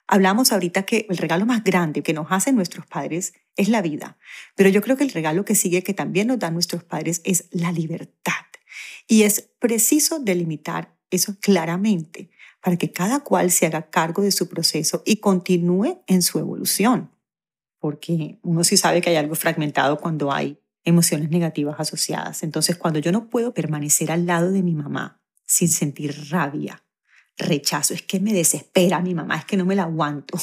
Hablamos 0.06 0.52
ahorita 0.52 0.82
que 0.82 1.06
el 1.08 1.18
regalo 1.18 1.46
más 1.46 1.62
grande 1.62 2.02
que 2.02 2.12
nos 2.12 2.26
hacen 2.30 2.56
nuestros 2.56 2.87
padres 2.87 3.32
es 3.56 3.68
la 3.68 3.80
vida, 3.80 4.18
pero 4.56 4.68
yo 4.68 4.82
creo 4.82 4.96
que 4.96 5.04
el 5.04 5.12
regalo 5.12 5.44
que 5.44 5.54
sigue 5.54 5.82
que 5.82 5.94
también 5.94 6.26
nos 6.26 6.38
dan 6.38 6.54
nuestros 6.54 6.82
padres 6.82 7.20
es 7.25 7.46
la 7.50 7.72
libertad. 7.72 8.46
Y 9.06 9.22
es 9.22 9.50
preciso 9.58 10.18
delimitar 10.18 10.96
eso 11.10 11.37
claramente 11.40 12.30
para 12.62 12.76
que 12.76 12.92
cada 12.92 13.20
cual 13.20 13.50
se 13.50 13.66
haga 13.66 13.90
cargo 13.90 14.22
de 14.22 14.32
su 14.32 14.49
proceso 14.49 15.02
y 15.06 15.16
continúe 15.16 16.02
en 16.06 16.22
su 16.22 16.38
evolución 16.38 17.10
porque 17.80 18.38
uno 18.42 18.62
sí 18.62 18.76
sabe 18.76 19.00
que 19.00 19.10
hay 19.10 19.16
algo 19.16 19.34
fragmentado 19.34 19.99
cuando 19.99 20.30
hay 20.30 20.60
emociones 20.84 21.30
negativas 21.30 21.78
asociadas. 21.78 22.42
Entonces, 22.42 22.76
cuando 22.76 22.99
yo 22.99 23.12
no 23.12 23.28
puedo 23.28 23.54
permanecer 23.54 24.10
al 24.10 24.26
lado 24.26 24.50
de 24.50 24.62
mi 24.62 24.75
mamá 24.75 25.20
sin 25.46 25.68
sentir 25.68 26.14
rabia, 26.30 26.84
rechazo, 27.37 27.94
es 27.94 28.02
que 28.02 28.20
me 28.20 28.32
desespera 28.32 29.00
mi 29.00 29.14
mamá, 29.14 29.37
es 29.37 29.44
que 29.44 29.56
no 29.56 29.64
me 29.64 29.76
la 29.76 29.84
aguanto. 29.84 30.38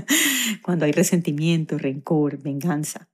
cuando 0.62 0.84
hay 0.84 0.92
resentimiento, 0.92 1.78
rencor, 1.78 2.40
venganza. 2.42 3.08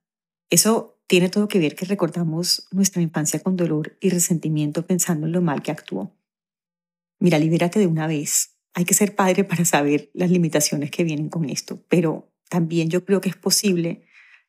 Eso 0.49 1.01
tiene 1.07 1.29
todo 1.29 1.47
que 1.47 1.59
ver 1.59 1.75
que 1.75 1.85
recordamos 1.85 2.67
nuestra 2.71 3.01
infancia 3.01 3.41
con 3.41 3.55
dolor 3.55 3.97
y 3.99 4.09
resentimiento 4.09 4.85
pensando 4.85 5.27
en 5.27 5.33
lo 5.33 5.41
mal 5.41 5.61
que 5.61 5.71
actuó. 5.71 6.15
Mira, 7.19 7.39
libérate 7.39 7.79
de 7.79 7.87
una 7.87 8.07
vez. 8.07 8.57
Hay 8.73 8.85
que 8.85 8.93
ser 8.93 9.15
padre 9.15 9.43
para 9.43 9.65
saber 9.65 10.09
las 10.13 10.29
limitaciones 10.29 10.91
que 10.91 11.03
vienen 11.03 11.29
con 11.29 11.49
esto, 11.49 11.83
pero 11.87 12.31
también 12.49 12.89
yo 12.89 13.05
creo 13.05 13.21
que 13.21 13.29
es 13.29 13.35
posible 13.35 14.05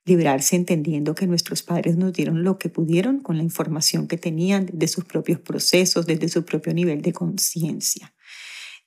liberarse 0.06 0.56
entendiendo 0.56 1.14
que 1.14 1.26
nuestros 1.26 1.62
padres 1.62 1.96
nos 1.96 2.12
dieron 2.12 2.44
lo 2.44 2.58
que 2.58 2.70
pudieron 2.70 3.20
con 3.20 3.36
la 3.36 3.42
información 3.42 4.06
que 4.06 4.16
tenían 4.16 4.70
de 4.72 4.88
sus 4.88 5.04
propios 5.04 5.40
procesos, 5.40 6.06
desde 6.06 6.28
su 6.28 6.44
propio 6.44 6.72
nivel 6.72 7.02
de 7.02 7.12
conciencia. 7.12 8.14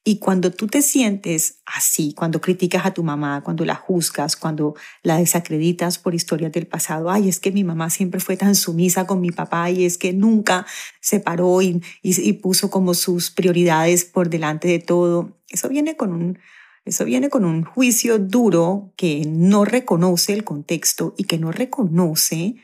Y 0.05 0.17
cuando 0.17 0.51
tú 0.51 0.67
te 0.67 0.81
sientes 0.81 1.59
así, 1.65 2.13
cuando 2.15 2.39
criticas 2.39 2.85
a 2.85 2.93
tu 2.93 3.03
mamá, 3.03 3.43
cuando 3.43 3.65
la 3.65 3.75
juzgas, 3.75 4.37
cuando 4.37 4.75
la 5.03 5.17
desacreditas 5.17 5.99
por 5.99 6.15
historias 6.15 6.53
del 6.53 6.67
pasado, 6.67 7.11
ay, 7.11 7.27
es 7.27 7.41
que 7.41 7.51
mi 7.51 7.65
mamá 7.65 7.89
siempre 7.89 8.21
fue 8.21 8.37
tan 8.37 8.55
sumisa 8.55 9.05
con 9.05 9.19
mi 9.19 9.31
papá 9.31 9.69
y 9.69 9.83
es 9.83 9.97
que 9.97 10.13
nunca 10.13 10.65
se 11.01 11.19
paró 11.19 11.61
y, 11.61 11.81
y 12.01 12.33
puso 12.33 12.69
como 12.71 12.93
sus 12.93 13.29
prioridades 13.29 14.05
por 14.05 14.29
delante 14.29 14.69
de 14.69 14.79
todo, 14.79 15.37
eso 15.49 15.67
viene 15.67 15.97
con 15.97 16.13
un 16.13 16.39
eso 16.85 17.05
viene 17.05 17.29
con 17.29 17.45
un 17.45 17.63
juicio 17.63 18.19
duro 18.19 18.93
que 18.95 19.23
no 19.27 19.65
reconoce 19.65 20.33
el 20.33 20.43
contexto 20.43 21.13
y 21.17 21.25
que 21.25 21.37
no 21.37 21.51
reconoce 21.51 22.55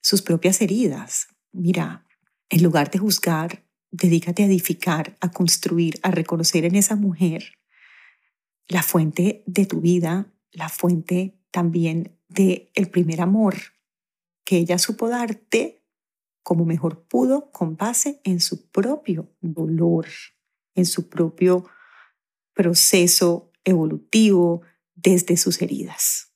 sus 0.00 0.22
propias 0.22 0.60
heridas. 0.60 1.28
Mira, 1.52 2.06
en 2.48 2.62
lugar 2.62 2.90
de 2.90 2.98
juzgar, 2.98 3.64
dedícate 3.90 4.42
a 4.42 4.46
edificar, 4.46 5.16
a 5.20 5.30
construir, 5.30 5.98
a 6.02 6.10
reconocer 6.10 6.64
en 6.64 6.74
esa 6.74 6.96
mujer 6.96 7.58
la 8.68 8.82
fuente 8.82 9.42
de 9.46 9.66
tu 9.66 9.80
vida, 9.80 10.32
la 10.52 10.68
fuente 10.68 11.38
también 11.50 12.18
de 12.28 12.70
el 12.74 12.90
primer 12.90 13.20
amor 13.20 13.56
que 14.44 14.58
ella 14.58 14.78
supo 14.78 15.08
darte 15.08 15.82
como 16.42 16.64
mejor 16.64 17.06
pudo 17.06 17.50
con 17.50 17.76
base 17.76 18.20
en 18.24 18.40
su 18.40 18.70
propio 18.70 19.34
dolor, 19.40 20.06
en 20.74 20.86
su 20.86 21.08
propio 21.08 21.64
proceso 22.54 23.52
evolutivo 23.64 24.62
desde 24.94 25.36
sus 25.36 25.60
heridas. 25.60 26.32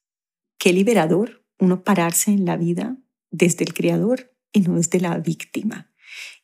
Qué 0.59 0.73
liberador 0.73 1.45
uno 1.59 1.83
pararse 1.83 2.31
en 2.31 2.45
la 2.45 2.57
vida 2.57 2.97
desde 3.31 3.65
el 3.65 3.75
creador 3.75 4.35
y 4.53 4.61
no 4.61 4.77
desde 4.77 5.01
la 5.01 5.19
víctima. 5.19 5.93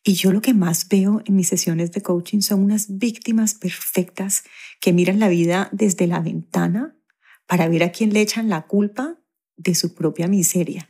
Y 0.03 0.15
yo 0.15 0.33
lo 0.33 0.43
que 0.43 0.55
más 0.55 0.89
veo 0.89 1.23
en 1.25 1.37
mis 1.37 1.49
sesiones 1.49 1.93
de 1.93 2.03
coaching 2.03 2.41
son 2.41 2.63
unas 2.63 2.99
víctimas 2.99 3.55
perfectas 3.55 4.45
que 4.81 4.93
miran 4.93 5.19
la 5.19 5.29
vida 5.29 5.69
desde 5.73 6.07
la 6.07 6.21
ventana 6.21 6.97
para 7.47 7.69
ver 7.69 7.83
a 7.85 7.93
quién 7.93 8.13
le 8.13 8.21
echan 8.21 8.49
la 8.49 8.67
culpa 8.67 9.19
de 9.57 9.75
su 9.75 9.95
propia 9.95 10.29
miseria. 10.29 10.87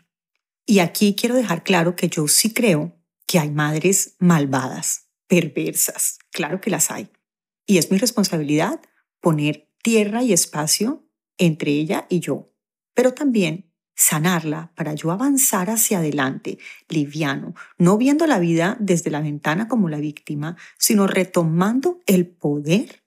Y 0.66 0.80
aquí 0.80 1.14
quiero 1.14 1.34
dejar 1.34 1.62
claro 1.62 1.94
que 1.94 2.08
yo 2.08 2.26
sí 2.26 2.52
creo 2.52 2.98
que 3.26 3.38
hay 3.38 3.50
madres 3.50 4.16
malvadas, 4.18 5.08
perversas, 5.28 6.18
claro 6.32 6.60
que 6.60 6.70
las 6.70 6.90
hay. 6.90 7.08
Y 7.66 7.78
es 7.78 7.90
mi 7.90 7.98
responsabilidad 7.98 8.80
poner 9.20 9.70
tierra 9.82 10.22
y 10.22 10.32
espacio 10.32 11.08
entre 11.38 11.72
ella 11.72 12.06
y 12.08 12.20
yo. 12.20 12.52
Pero 12.94 13.14
también 13.14 13.72
sanarla 13.96 14.72
para 14.74 14.94
yo 14.94 15.12
avanzar 15.12 15.70
hacia 15.70 15.98
adelante, 15.98 16.58
liviano, 16.88 17.54
no 17.78 17.96
viendo 17.96 18.26
la 18.26 18.38
vida 18.38 18.76
desde 18.80 19.10
la 19.10 19.20
ventana 19.20 19.68
como 19.68 19.88
la 19.88 19.98
víctima, 19.98 20.56
sino 20.78 21.06
retomando 21.06 22.00
el 22.06 22.26
poder 22.26 23.04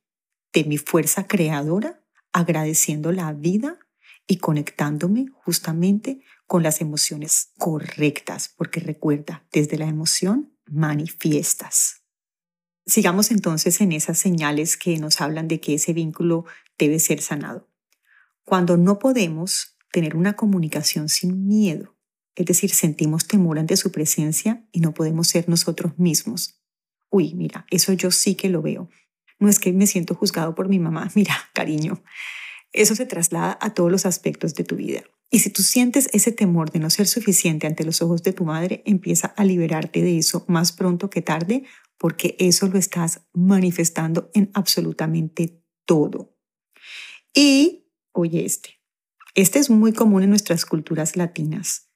de 0.54 0.64
mi 0.64 0.78
fuerza 0.78 1.28
creadora, 1.28 2.04
agradeciendo 2.32 3.12
la 3.12 3.34
vida 3.34 3.80
y 4.28 4.38
conectándome 4.38 5.28
justamente 5.34 6.22
con 6.46 6.64
las 6.64 6.82
emociones 6.82 7.52
correctas, 7.58 8.54
porque 8.56 8.80
recuerda, 8.80 9.46
desde 9.52 9.78
la 9.78 9.88
emoción 9.88 10.54
manifiestas. 10.66 11.97
Sigamos 12.88 13.32
entonces 13.32 13.82
en 13.82 13.92
esas 13.92 14.18
señales 14.18 14.78
que 14.78 14.98
nos 14.98 15.20
hablan 15.20 15.50
de 15.50 15.60
que 15.60 15.74
ese 15.74 15.92
vínculo 15.92 16.46
debe 16.78 17.00
ser 17.00 17.22
sanado. 17.22 17.70
Cuando 18.46 18.78
no 18.78 18.98
podemos 18.98 19.78
tener 19.92 20.16
una 20.16 20.38
comunicación 20.38 21.10
sin 21.10 21.48
miedo, 21.48 21.98
es 22.36 22.46
decir, 22.46 22.70
sentimos 22.74 23.28
temor 23.28 23.60
ante 23.60 23.76
su 23.76 23.92
presencia 23.92 24.66
y 24.72 24.80
no 24.80 24.94
podemos 24.94 25.28
ser 25.28 25.50
nosotros 25.50 26.00
mismos. 26.00 26.62
Uy, 27.10 27.34
mira, 27.34 27.66
eso 27.72 27.92
yo 27.92 28.10
sí 28.10 28.36
que 28.36 28.48
lo 28.48 28.62
veo. 28.62 28.90
No 29.38 29.50
es 29.50 29.60
que 29.60 29.74
me 29.74 29.86
siento 29.86 30.16
juzgado 30.16 30.56
por 30.56 30.70
mi 30.70 30.80
mamá, 30.80 31.12
mira, 31.16 31.36
cariño, 31.54 32.02
eso 32.72 32.96
se 32.96 33.06
traslada 33.06 33.58
a 33.60 33.74
todos 33.74 33.92
los 33.92 34.06
aspectos 34.06 34.56
de 34.56 34.64
tu 34.64 34.78
vida. 34.78 35.04
Y 35.30 35.40
si 35.40 35.50
tú 35.50 35.62
sientes 35.62 36.08
ese 36.14 36.32
temor 36.32 36.72
de 36.72 36.80
no 36.80 36.90
ser 36.90 37.08
suficiente 37.08 37.68
ante 37.68 37.84
los 37.84 38.02
ojos 38.02 38.24
de 38.24 38.32
tu 38.32 38.46
madre, 38.46 38.82
empieza 38.86 39.28
a 39.28 39.44
liberarte 39.44 40.02
de 40.02 40.18
eso 40.18 40.46
más 40.48 40.72
pronto 40.72 41.10
que 41.10 41.22
tarde, 41.22 41.66
porque 41.98 42.36
eso 42.40 42.68
lo 42.68 42.78
estás 42.78 43.22
manifestando 43.34 44.30
en 44.34 44.52
absolutamente 44.54 45.64
todo. 45.86 46.36
Y, 47.34 47.88
oye 48.12 48.46
este, 48.46 48.80
este 49.36 49.60
es 49.60 49.70
muy 49.70 49.94
común 49.94 50.24
en 50.24 50.30
nuestras 50.30 50.66
culturas 50.66 51.16
latinas, 51.16 51.90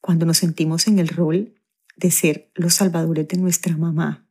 cuando 0.00 0.26
nos 0.26 0.38
sentimos 0.38 0.86
en 0.86 0.98
el 0.98 1.08
rol 1.08 1.54
de 1.96 2.10
ser 2.10 2.50
los 2.54 2.74
salvadores 2.74 3.26
de 3.28 3.36
nuestra 3.38 3.76
mamá, 3.76 4.28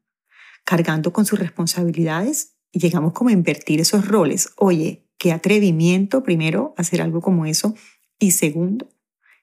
cargando 0.63 1.13
con 1.13 1.25
sus 1.25 1.39
responsabilidades 1.39 2.55
y 2.71 2.79
llegamos 2.79 3.13
como 3.13 3.29
a 3.29 3.33
invertir 3.33 3.79
esos 3.79 4.07
roles. 4.07 4.53
Oye, 4.57 5.07
qué 5.17 5.31
atrevimiento, 5.31 6.23
primero, 6.23 6.73
hacer 6.77 7.01
algo 7.01 7.21
como 7.21 7.45
eso. 7.45 7.75
Y 8.19 8.31
segundo, 8.31 8.89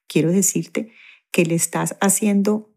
quiero 0.06 0.32
decirte 0.32 0.92
que 1.30 1.44
le 1.44 1.54
estás 1.54 1.96
haciendo 2.00 2.69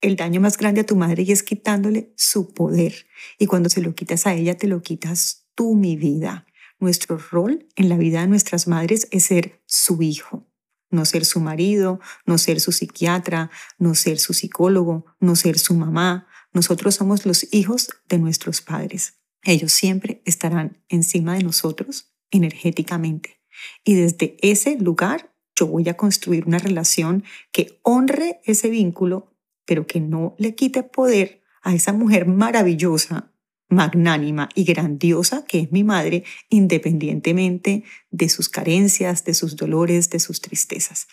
el 0.00 0.16
daño 0.16 0.40
más 0.40 0.56
grande 0.56 0.80
a 0.80 0.86
tu 0.86 0.96
madre 0.96 1.24
es 1.28 1.42
quitándole 1.42 2.12
su 2.16 2.52
poder. 2.54 3.06
Y 3.38 3.46
cuando 3.46 3.68
se 3.68 3.82
lo 3.82 3.94
quitas 3.94 4.26
a 4.26 4.34
ella, 4.34 4.56
te 4.56 4.66
lo 4.66 4.82
quitas 4.82 5.46
tú, 5.54 5.74
mi 5.74 5.96
vida. 5.96 6.46
Nuestro 6.78 7.18
rol 7.18 7.68
en 7.76 7.88
la 7.88 7.98
vida 7.98 8.22
de 8.22 8.26
nuestras 8.26 8.66
madres 8.66 9.08
es 9.10 9.24
ser 9.24 9.62
su 9.66 10.02
hijo, 10.02 10.48
no 10.90 11.04
ser 11.04 11.26
su 11.26 11.40
marido, 11.40 12.00
no 12.24 12.38
ser 12.38 12.60
su 12.60 12.72
psiquiatra, 12.72 13.50
no 13.78 13.94
ser 13.94 14.18
su 14.18 14.32
psicólogo, 14.32 15.04
no 15.20 15.36
ser 15.36 15.58
su 15.58 15.74
mamá. 15.74 16.26
Nosotros 16.54 16.94
somos 16.94 17.26
los 17.26 17.46
hijos 17.52 17.90
de 18.08 18.18
nuestros 18.18 18.62
padres. 18.62 19.20
Ellos 19.42 19.72
siempre 19.72 20.22
estarán 20.24 20.82
encima 20.88 21.34
de 21.34 21.42
nosotros 21.42 22.14
energéticamente. 22.30 23.40
Y 23.84 23.94
desde 23.94 24.36
ese 24.40 24.76
lugar 24.76 25.34
yo 25.54 25.66
voy 25.66 25.88
a 25.90 25.96
construir 25.96 26.46
una 26.46 26.58
relación 26.58 27.24
que 27.52 27.78
honre 27.82 28.40
ese 28.44 28.70
vínculo, 28.70 29.29
pero 29.70 29.86
que 29.86 30.00
no 30.00 30.34
le 30.36 30.56
quite 30.56 30.82
poder 30.82 31.42
a 31.62 31.72
esa 31.72 31.92
mujer 31.92 32.26
maravillosa, 32.26 33.30
magnánima 33.68 34.48
y 34.56 34.64
grandiosa 34.64 35.44
que 35.44 35.60
es 35.60 35.70
mi 35.70 35.84
madre, 35.84 36.24
independientemente 36.48 37.84
de 38.10 38.28
sus 38.28 38.48
carencias, 38.48 39.24
de 39.24 39.32
sus 39.32 39.54
dolores, 39.54 40.10
de 40.10 40.18
sus 40.18 40.40
tristezas. 40.40 41.06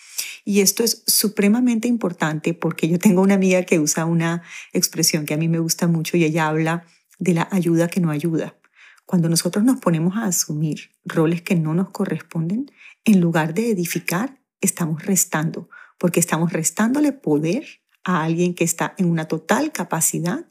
Y 0.43 0.61
esto 0.61 0.83
es 0.83 1.03
supremamente 1.05 1.87
importante 1.87 2.55
porque 2.55 2.89
yo 2.89 2.97
tengo 2.97 3.21
una 3.21 3.35
amiga 3.35 3.61
que 3.61 3.77
usa 3.77 4.05
una 4.05 4.41
expresión 4.73 5.27
que 5.27 5.35
a 5.35 5.37
mí 5.37 5.47
me 5.47 5.59
gusta 5.59 5.87
mucho 5.87 6.17
y 6.17 6.23
ella 6.23 6.47
habla 6.47 6.83
de 7.19 7.35
la 7.35 7.47
ayuda 7.51 7.89
que 7.89 8.01
no 8.01 8.09
ayuda. 8.09 8.57
Cuando 9.05 9.29
nosotros 9.29 9.65
nos 9.65 9.79
ponemos 9.79 10.17
a 10.17 10.25
asumir 10.25 10.89
roles 11.05 11.43
que 11.43 11.53
no 11.53 11.75
nos 11.75 11.91
corresponden, 11.91 12.71
en 13.05 13.21
lugar 13.21 13.53
de 13.53 13.69
edificar, 13.69 14.41
estamos 14.61 15.05
restando, 15.05 15.69
porque 15.99 16.19
estamos 16.19 16.51
restándole 16.51 17.11
poder 17.11 17.81
a 18.07 18.23
alguien 18.23 18.53
que 18.53 18.63
está 18.63 18.95
en 18.97 19.11
una 19.11 19.25
total 19.25 19.73
capacidad 19.73 20.45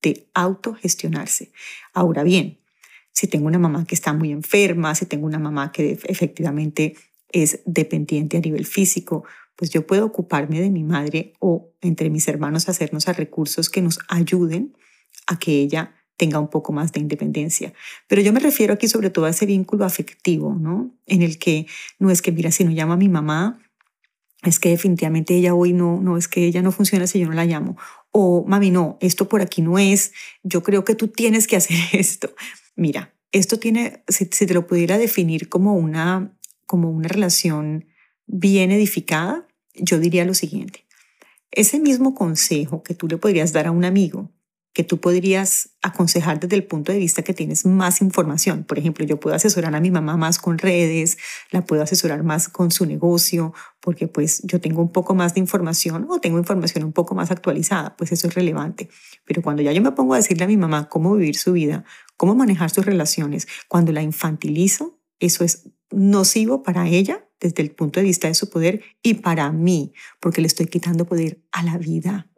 de 0.00 0.26
autogestionarse. 0.32 1.52
Ahora 1.92 2.22
bien, 2.24 2.60
si 3.12 3.26
tengo 3.26 3.46
una 3.46 3.58
mamá 3.58 3.84
que 3.86 3.94
está 3.94 4.14
muy 4.14 4.32
enferma, 4.32 4.94
si 4.94 5.04
tengo 5.04 5.26
una 5.26 5.38
mamá 5.38 5.70
que 5.70 5.98
efectivamente 6.04 6.96
es 7.28 7.60
dependiente 7.66 8.38
a 8.38 8.40
nivel 8.40 8.64
físico, 8.64 9.24
pues 9.54 9.70
yo 9.70 9.86
puedo 9.86 10.06
ocuparme 10.06 10.62
de 10.62 10.70
mi 10.70 10.82
madre 10.82 11.34
o 11.40 11.74
entre 11.82 12.08
mis 12.08 12.26
hermanos 12.26 12.70
hacernos 12.70 13.06
a 13.06 13.12
recursos 13.12 13.68
que 13.68 13.82
nos 13.82 13.98
ayuden 14.08 14.74
a 15.26 15.38
que 15.38 15.52
ella 15.60 15.94
tenga 16.16 16.38
un 16.38 16.48
poco 16.48 16.72
más 16.72 16.90
de 16.92 17.00
independencia. 17.00 17.74
Pero 18.08 18.22
yo 18.22 18.32
me 18.32 18.40
refiero 18.40 18.72
aquí 18.72 18.88
sobre 18.88 19.10
todo 19.10 19.26
a 19.26 19.30
ese 19.30 19.44
vínculo 19.44 19.84
afectivo, 19.84 20.54
¿no? 20.54 20.90
En 21.04 21.20
el 21.20 21.38
que 21.38 21.66
no 21.98 22.10
es 22.10 22.22
que, 22.22 22.32
mira, 22.32 22.50
si 22.50 22.64
no 22.64 22.70
llamo 22.70 22.94
a 22.94 22.96
mi 22.96 23.10
mamá, 23.10 23.60
es 24.44 24.58
que 24.58 24.70
definitivamente 24.70 25.34
ella 25.34 25.54
hoy 25.54 25.72
no, 25.72 26.00
no 26.00 26.16
es 26.16 26.28
que 26.28 26.44
ella 26.44 26.62
no 26.62 26.72
funciona 26.72 27.06
si 27.06 27.18
yo 27.18 27.26
no 27.26 27.34
la 27.34 27.44
llamo. 27.44 27.76
O, 28.10 28.44
mami, 28.46 28.70
no, 28.70 28.98
esto 29.00 29.28
por 29.28 29.40
aquí 29.40 29.62
no 29.62 29.78
es, 29.78 30.12
yo 30.42 30.62
creo 30.62 30.84
que 30.84 30.94
tú 30.94 31.08
tienes 31.08 31.46
que 31.46 31.56
hacer 31.56 31.76
esto. 31.92 32.34
Mira, 32.76 33.14
esto 33.32 33.58
tiene, 33.58 34.04
si, 34.08 34.26
te 34.26 34.54
lo 34.54 34.66
pudiera 34.66 34.98
definir 34.98 35.48
como 35.48 35.74
una, 35.74 36.36
como 36.66 36.90
una 36.90 37.08
relación 37.08 37.86
bien 38.26 38.70
edificada, 38.70 39.46
yo 39.74 39.98
diría 39.98 40.24
lo 40.24 40.34
siguiente. 40.34 40.86
Ese 41.50 41.80
mismo 41.80 42.14
consejo 42.14 42.82
que 42.82 42.94
tú 42.94 43.08
le 43.08 43.16
podrías 43.16 43.52
dar 43.52 43.66
a 43.66 43.70
un 43.70 43.84
amigo, 43.84 44.30
que 44.74 44.82
tú 44.82 45.00
podrías 45.00 45.70
aconsejar 45.82 46.40
desde 46.40 46.56
el 46.56 46.64
punto 46.64 46.90
de 46.90 46.98
vista 46.98 47.22
que 47.22 47.32
tienes 47.32 47.64
más 47.64 48.02
información. 48.02 48.64
Por 48.64 48.76
ejemplo, 48.76 49.06
yo 49.06 49.20
puedo 49.20 49.36
asesorar 49.36 49.74
a 49.74 49.80
mi 49.80 49.92
mamá 49.92 50.16
más 50.16 50.40
con 50.40 50.58
redes, 50.58 51.16
la 51.52 51.64
puedo 51.64 51.80
asesorar 51.82 52.24
más 52.24 52.48
con 52.48 52.72
su 52.72 52.84
negocio, 52.84 53.54
porque 53.80 54.08
pues 54.08 54.42
yo 54.42 54.60
tengo 54.60 54.82
un 54.82 54.90
poco 54.90 55.14
más 55.14 55.32
de 55.34 55.40
información 55.40 56.06
o 56.10 56.18
tengo 56.18 56.38
información 56.38 56.82
un 56.82 56.92
poco 56.92 57.14
más 57.14 57.30
actualizada, 57.30 57.96
pues 57.96 58.10
eso 58.10 58.26
es 58.26 58.34
relevante. 58.34 58.88
Pero 59.24 59.42
cuando 59.42 59.62
ya 59.62 59.70
yo 59.70 59.80
me 59.80 59.92
pongo 59.92 60.14
a 60.14 60.16
decirle 60.16 60.42
a 60.42 60.48
mi 60.48 60.56
mamá 60.56 60.88
cómo 60.88 61.14
vivir 61.14 61.36
su 61.36 61.52
vida, 61.52 61.84
cómo 62.16 62.34
manejar 62.34 62.70
sus 62.70 62.84
relaciones, 62.84 63.46
cuando 63.68 63.92
la 63.92 64.02
infantilizo, 64.02 64.98
eso 65.20 65.44
es 65.44 65.70
nocivo 65.92 66.64
para 66.64 66.88
ella 66.88 67.28
desde 67.38 67.62
el 67.62 67.70
punto 67.70 68.00
de 68.00 68.06
vista 68.06 68.26
de 68.26 68.34
su 68.34 68.50
poder 68.50 68.82
y 69.02 69.14
para 69.14 69.52
mí, 69.52 69.92
porque 70.18 70.40
le 70.40 70.48
estoy 70.48 70.66
quitando 70.66 71.04
poder 71.04 71.44
a 71.52 71.62
la 71.62 71.78
vida 71.78 72.28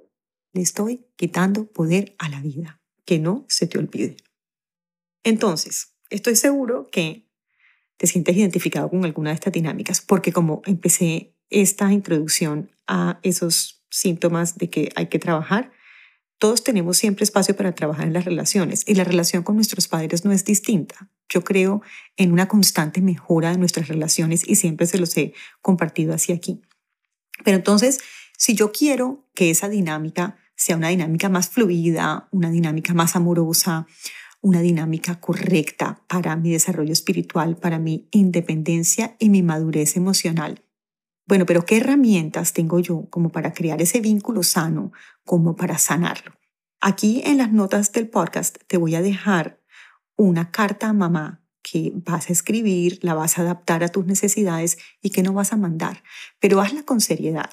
le 0.56 0.62
estoy 0.62 1.06
quitando 1.16 1.66
poder 1.66 2.16
a 2.18 2.28
la 2.28 2.40
vida. 2.40 2.80
Que 3.04 3.20
no 3.20 3.44
se 3.48 3.68
te 3.68 3.78
olvide. 3.78 4.16
Entonces, 5.22 5.94
estoy 6.10 6.34
seguro 6.34 6.88
que 6.90 7.28
te 7.96 8.06
sientes 8.06 8.36
identificado 8.36 8.90
con 8.90 9.04
alguna 9.04 9.30
de 9.30 9.34
estas 9.34 9.52
dinámicas, 9.52 10.00
porque 10.00 10.32
como 10.32 10.62
empecé 10.66 11.34
esta 11.50 11.92
introducción 11.92 12.72
a 12.86 13.20
esos 13.22 13.84
síntomas 13.90 14.58
de 14.58 14.70
que 14.70 14.90
hay 14.96 15.06
que 15.06 15.18
trabajar, 15.18 15.72
todos 16.38 16.64
tenemos 16.64 16.98
siempre 16.98 17.24
espacio 17.24 17.56
para 17.56 17.74
trabajar 17.74 18.06
en 18.06 18.12
las 18.12 18.24
relaciones 18.24 18.84
y 18.86 18.94
la 18.94 19.04
relación 19.04 19.42
con 19.42 19.54
nuestros 19.54 19.88
padres 19.88 20.24
no 20.24 20.32
es 20.32 20.44
distinta. 20.44 21.10
Yo 21.28 21.42
creo 21.42 21.82
en 22.16 22.32
una 22.32 22.48
constante 22.48 23.00
mejora 23.00 23.50
de 23.50 23.58
nuestras 23.58 23.88
relaciones 23.88 24.42
y 24.46 24.56
siempre 24.56 24.86
se 24.86 24.98
los 24.98 25.16
he 25.16 25.32
compartido 25.62 26.12
hacia 26.12 26.34
aquí. 26.34 26.60
Pero 27.44 27.56
entonces, 27.56 28.00
si 28.36 28.54
yo 28.54 28.70
quiero 28.70 29.26
que 29.34 29.50
esa 29.50 29.68
dinámica 29.68 30.36
sea 30.56 30.76
una 30.76 30.88
dinámica 30.88 31.28
más 31.28 31.50
fluida, 31.50 32.28
una 32.32 32.50
dinámica 32.50 32.94
más 32.94 33.14
amorosa, 33.14 33.86
una 34.40 34.60
dinámica 34.60 35.20
correcta 35.20 36.02
para 36.08 36.36
mi 36.36 36.50
desarrollo 36.50 36.92
espiritual, 36.92 37.56
para 37.56 37.78
mi 37.78 38.08
independencia 38.10 39.16
y 39.18 39.28
mi 39.28 39.42
madurez 39.42 39.96
emocional. 39.96 40.62
Bueno, 41.26 41.44
pero 41.46 41.64
¿qué 41.64 41.78
herramientas 41.78 42.52
tengo 42.52 42.78
yo 42.78 43.08
como 43.10 43.30
para 43.30 43.52
crear 43.52 43.82
ese 43.82 44.00
vínculo 44.00 44.42
sano, 44.42 44.92
como 45.24 45.56
para 45.56 45.78
sanarlo? 45.78 46.32
Aquí 46.80 47.22
en 47.24 47.38
las 47.38 47.52
notas 47.52 47.92
del 47.92 48.08
podcast 48.08 48.58
te 48.68 48.76
voy 48.76 48.94
a 48.94 49.02
dejar 49.02 49.60
una 50.16 50.50
carta 50.50 50.88
a 50.88 50.92
mamá 50.92 51.42
que 51.62 51.92
vas 51.94 52.30
a 52.30 52.32
escribir, 52.32 53.00
la 53.02 53.14
vas 53.14 53.38
a 53.38 53.42
adaptar 53.42 53.82
a 53.82 53.88
tus 53.88 54.06
necesidades 54.06 54.78
y 55.02 55.10
que 55.10 55.24
no 55.24 55.32
vas 55.32 55.52
a 55.52 55.56
mandar, 55.56 56.04
pero 56.38 56.60
hazla 56.60 56.84
con 56.84 57.00
seriedad. 57.00 57.50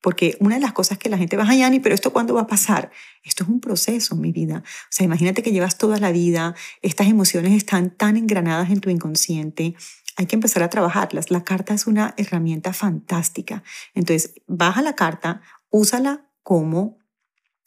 Porque 0.00 0.36
una 0.40 0.56
de 0.56 0.60
las 0.60 0.72
cosas 0.72 0.98
que 0.98 1.08
la 1.08 1.18
gente 1.18 1.36
va 1.36 1.48
a 1.48 1.54
Yanni, 1.54 1.80
pero 1.80 1.94
¿esto 1.94 2.12
cuándo 2.12 2.34
va 2.34 2.42
a 2.42 2.46
pasar? 2.46 2.90
Esto 3.24 3.44
es 3.44 3.50
un 3.50 3.60
proceso, 3.60 4.14
mi 4.14 4.32
vida. 4.32 4.62
O 4.64 4.88
sea, 4.90 5.04
imagínate 5.04 5.42
que 5.42 5.52
llevas 5.52 5.78
toda 5.78 5.98
la 5.98 6.12
vida, 6.12 6.54
estas 6.82 7.08
emociones 7.08 7.52
están 7.52 7.90
tan 7.90 8.16
engranadas 8.16 8.70
en 8.70 8.80
tu 8.80 8.90
inconsciente, 8.90 9.74
hay 10.16 10.26
que 10.26 10.36
empezar 10.36 10.62
a 10.62 10.70
trabajarlas. 10.70 11.30
La 11.30 11.44
carta 11.44 11.74
es 11.74 11.86
una 11.86 12.14
herramienta 12.16 12.72
fantástica. 12.72 13.62
Entonces, 13.94 14.34
baja 14.46 14.80
la 14.82 14.94
carta, 14.94 15.42
úsala 15.70 16.30
como 16.42 16.98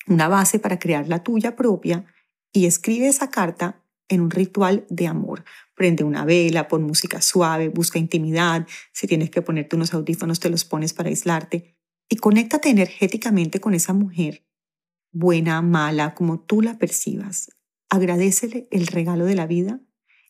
una 0.08 0.28
base 0.28 0.60
para 0.60 0.80
crear 0.80 1.08
la 1.08 1.24
tuya 1.24 1.56
propia 1.56 2.06
y 2.52 2.66
escribe 2.66 3.08
esa 3.08 3.30
carta 3.30 3.84
en 4.08 4.22
un 4.22 4.32
ritual 4.32 4.86
de 4.90 5.08
amor. 5.08 5.46
Prende 5.76 6.04
una 6.04 6.26
vela, 6.26 6.68
pon 6.68 6.84
música 6.84 7.22
suave, 7.22 7.70
busca 7.70 8.00
intimidad. 8.00 8.68
Si 8.92 9.06
tienes 9.06 9.30
que 9.30 9.42
ponerte 9.44 9.76
unos 9.76 9.94
audífonos, 9.94 10.40
te 10.40 10.50
los 10.50 10.66
pones 10.66 10.94
para 10.94 11.10
aislarte. 11.10 11.79
Y 12.10 12.18
conéctate 12.18 12.70
energéticamente 12.70 13.62
con 13.62 13.76
esa 13.76 13.94
mujer, 13.94 14.44
buena, 15.12 15.62
mala, 15.62 16.16
como 16.16 16.40
tú 16.40 16.62
la 16.62 16.78
percibas. 16.80 17.52
Agradecele 17.90 18.68
el 18.72 18.88
regalo 18.88 19.26
de 19.26 19.36
la 19.36 19.46
vida 19.46 19.80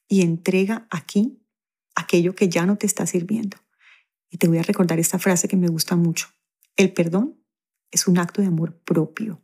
y 0.08 0.22
entrega 0.22 0.88
aquí 0.92 1.42
aquello 1.96 2.36
que 2.36 2.50
ya 2.50 2.66
no 2.66 2.78
te 2.78 2.86
está 2.86 3.06
sirviendo. 3.06 3.58
Y 4.30 4.38
te 4.38 4.48
voy 4.48 4.58
a 4.58 4.64
recordar 4.64 5.00
esta 5.00 5.20
frase 5.20 5.48
que 5.48 5.58
me 5.58 5.68
gusta 5.68 5.96
mucho. 5.96 6.28
El 6.76 6.94
perdón 6.94 7.42
es 7.92 8.08
un 8.08 8.18
acto 8.18 8.42
de 8.42 8.48
amor 8.48 8.78
propio. 8.80 9.42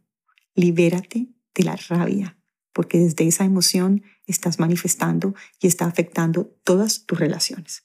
Libérate 0.53 1.27
de 1.53 1.63
la 1.63 1.75
rabia, 1.75 2.37
porque 2.73 2.99
desde 2.99 3.27
esa 3.27 3.45
emoción 3.45 4.03
estás 4.27 4.59
manifestando 4.59 5.33
y 5.59 5.67
está 5.67 5.85
afectando 5.85 6.45
todas 6.63 7.05
tus 7.05 7.19
relaciones. 7.19 7.83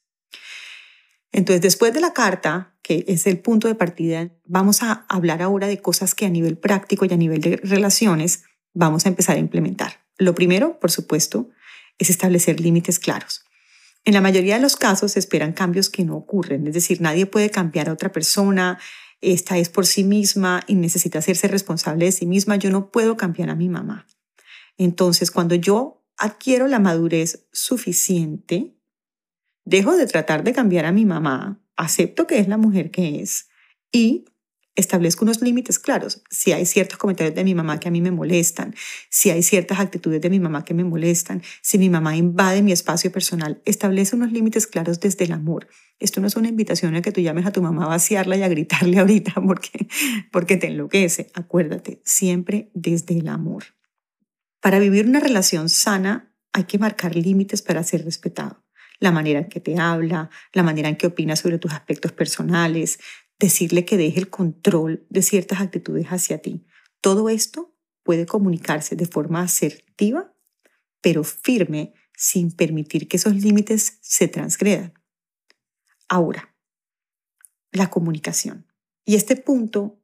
Entonces, 1.33 1.61
después 1.61 1.93
de 1.93 2.01
la 2.01 2.13
carta, 2.13 2.75
que 2.83 3.05
es 3.07 3.27
el 3.27 3.39
punto 3.39 3.69
de 3.69 3.75
partida, 3.75 4.31
vamos 4.45 4.83
a 4.83 5.07
hablar 5.09 5.43
ahora 5.43 5.69
de 5.69 5.81
cosas 5.81 6.15
que 6.15 6.27
a 6.27 6.31
nivel 6.31 6.59
práctico 6.59 7.05
y 7.05 7.13
a 7.13 7.17
nivel 7.17 7.41
de 7.41 7.57
relaciones 7.57 8.43
vamos 8.75 9.07
a 9.07 9.09
empezar 9.09 9.37
a 9.37 9.41
implementar. 9.41 10.05
Lo 10.19 10.35
primero, 10.35 10.79
por 10.81 10.91
supuesto, 10.91 11.51
es 11.99 12.11
establecer 12.11 12.61
límites 12.61 12.99
claros. 12.99 13.45
En 14.05 14.15
la 14.15 14.21
mayoría 14.21 14.57
de 14.57 14.63
los 14.63 14.77
casos 14.77 15.13
se 15.13 15.19
esperan 15.19 15.53
cambios 15.53 15.91
que 15.91 16.05
no 16.05 16.17
ocurren, 16.17 16.67
es 16.67 16.75
decir, 16.75 17.01
nadie 17.01 17.27
puede 17.27 17.51
cambiar 17.51 17.89
a 17.89 17.93
otra 17.93 18.11
persona, 18.13 18.79
esta 19.21 19.59
es 19.59 19.69
por 19.69 19.87
sí 19.87 20.05
misma 20.05 20.63
y 20.67 20.75
necesita 20.75 21.19
hacerse 21.19 21.49
responsable 21.49 22.07
de 22.07 22.13
sí 22.13 22.27
misma, 22.27 22.57
yo 22.57 22.71
no 22.71 22.91
puedo 22.91 23.19
cambiar 23.19 23.51
a 23.51 23.55
mi 23.55 23.69
mamá. 23.69 24.07
Entonces, 24.79 25.31
cuando 25.31 25.55
yo 25.55 26.03
adquiero 26.17 26.67
la 26.67 26.79
madurez 26.79 27.47
suficiente, 27.53 28.75
dejo 29.65 29.97
de 29.97 30.07
tratar 30.07 30.45
de 30.45 30.53
cambiar 30.53 30.87
a 30.87 30.93
mi 30.93 31.05
mamá, 31.05 31.63
acepto 31.77 32.27
que 32.27 32.39
es 32.39 32.49
la 32.49 32.57
mujer 32.57 32.91
que 32.91 33.21
es 33.21 33.49
y 33.93 34.25
establezco 34.77 35.25
unos 35.25 35.43
límites 35.43 35.79
claros. 35.79 36.23
Si 36.31 36.53
hay 36.53 36.67
ciertos 36.67 36.99
comentarios 36.99 37.35
de 37.35 37.45
mi 37.45 37.55
mamá 37.55 37.81
que 37.81 37.89
a 37.89 37.91
mí 37.91 38.01
me 38.01 38.11
molestan, 38.11 38.75
si 39.09 39.31
hay 39.31 39.43
ciertas 39.43 39.79
actitudes 39.79 40.21
de 40.21 40.31
mi 40.31 40.41
mamá 40.41 40.65
que 40.65 40.75
me 40.75 40.85
molestan, 40.85 41.43
si 41.63 41.79
mi 41.79 41.91
mamá 41.91 42.17
invade 42.17 42.63
mi 42.63 42.73
espacio 42.73 43.13
personal, 43.13 43.61
establece 43.65 44.17
unos 44.17 44.33
límites 44.33 44.67
claros 44.67 45.01
desde 45.01 45.25
el 45.25 45.33
amor. 45.33 45.69
Esto 45.99 46.21
no 46.21 46.27
es 46.27 46.37
una 46.37 46.49
invitación 46.49 46.95
a 46.95 47.03
que 47.03 47.13
tú 47.13 47.21
llames 47.21 47.47
a 47.47 47.53
tu 47.53 47.63
mamá 47.63 47.85
a 47.85 47.89
vaciarla 47.89 48.37
y 48.37 48.43
a 48.43 48.49
gritarle 48.49 48.99
ahorita 49.01 49.35
porque, 49.35 49.89
porque 50.33 50.57
te 50.57 50.69
enloquece. 50.69 51.31
Acuérdate, 51.35 52.01
siempre 52.05 52.71
desde 52.75 53.19
el 53.19 53.29
amor. 53.29 53.65
Para 54.61 54.79
vivir 54.79 55.07
una 55.07 55.21
relación 55.21 55.69
sana 55.69 56.35
hay 56.53 56.65
que 56.65 56.79
marcar 56.79 57.15
límites 57.17 57.63
para 57.63 57.83
ser 57.83 58.05
respetado. 58.05 58.65
La 59.01 59.11
manera 59.11 59.41
en 59.41 59.49
que 59.49 59.61
te 59.61 59.79
habla, 59.79 60.31
la 60.53 60.63
manera 60.63 60.89
en 60.89 60.97
que 60.97 61.09
opina 61.09 61.35
sobre 61.35 61.59
tus 61.59 61.73
aspectos 61.73 62.13
personales, 62.13 63.01
decirle 63.39 63.85
que 63.85 63.97
deje 63.97 64.21
el 64.21 64.31
control 64.31 65.07
de 65.11 65.23
ciertas 65.23 65.61
actitudes 65.61 66.07
hacia 66.09 66.39
ti. 66.39 66.67
Todo 67.01 67.29
esto 67.29 67.75
puede 68.05 68.27
comunicarse 68.27 68.95
de 68.95 69.07
forma 69.07 69.43
asertiva, 69.43 70.33
pero 71.01 71.25
firme, 71.25 71.95
sin 72.15 72.53
permitir 72.53 73.09
que 73.09 73.17
esos 73.17 73.35
límites 73.35 73.99
se 74.03 74.29
transgredan. 74.29 74.93
Ahora, 76.09 76.55
la 77.73 77.89
comunicación. 77.89 78.67
Y 79.05 79.17
este 79.17 79.37
punto 79.37 80.03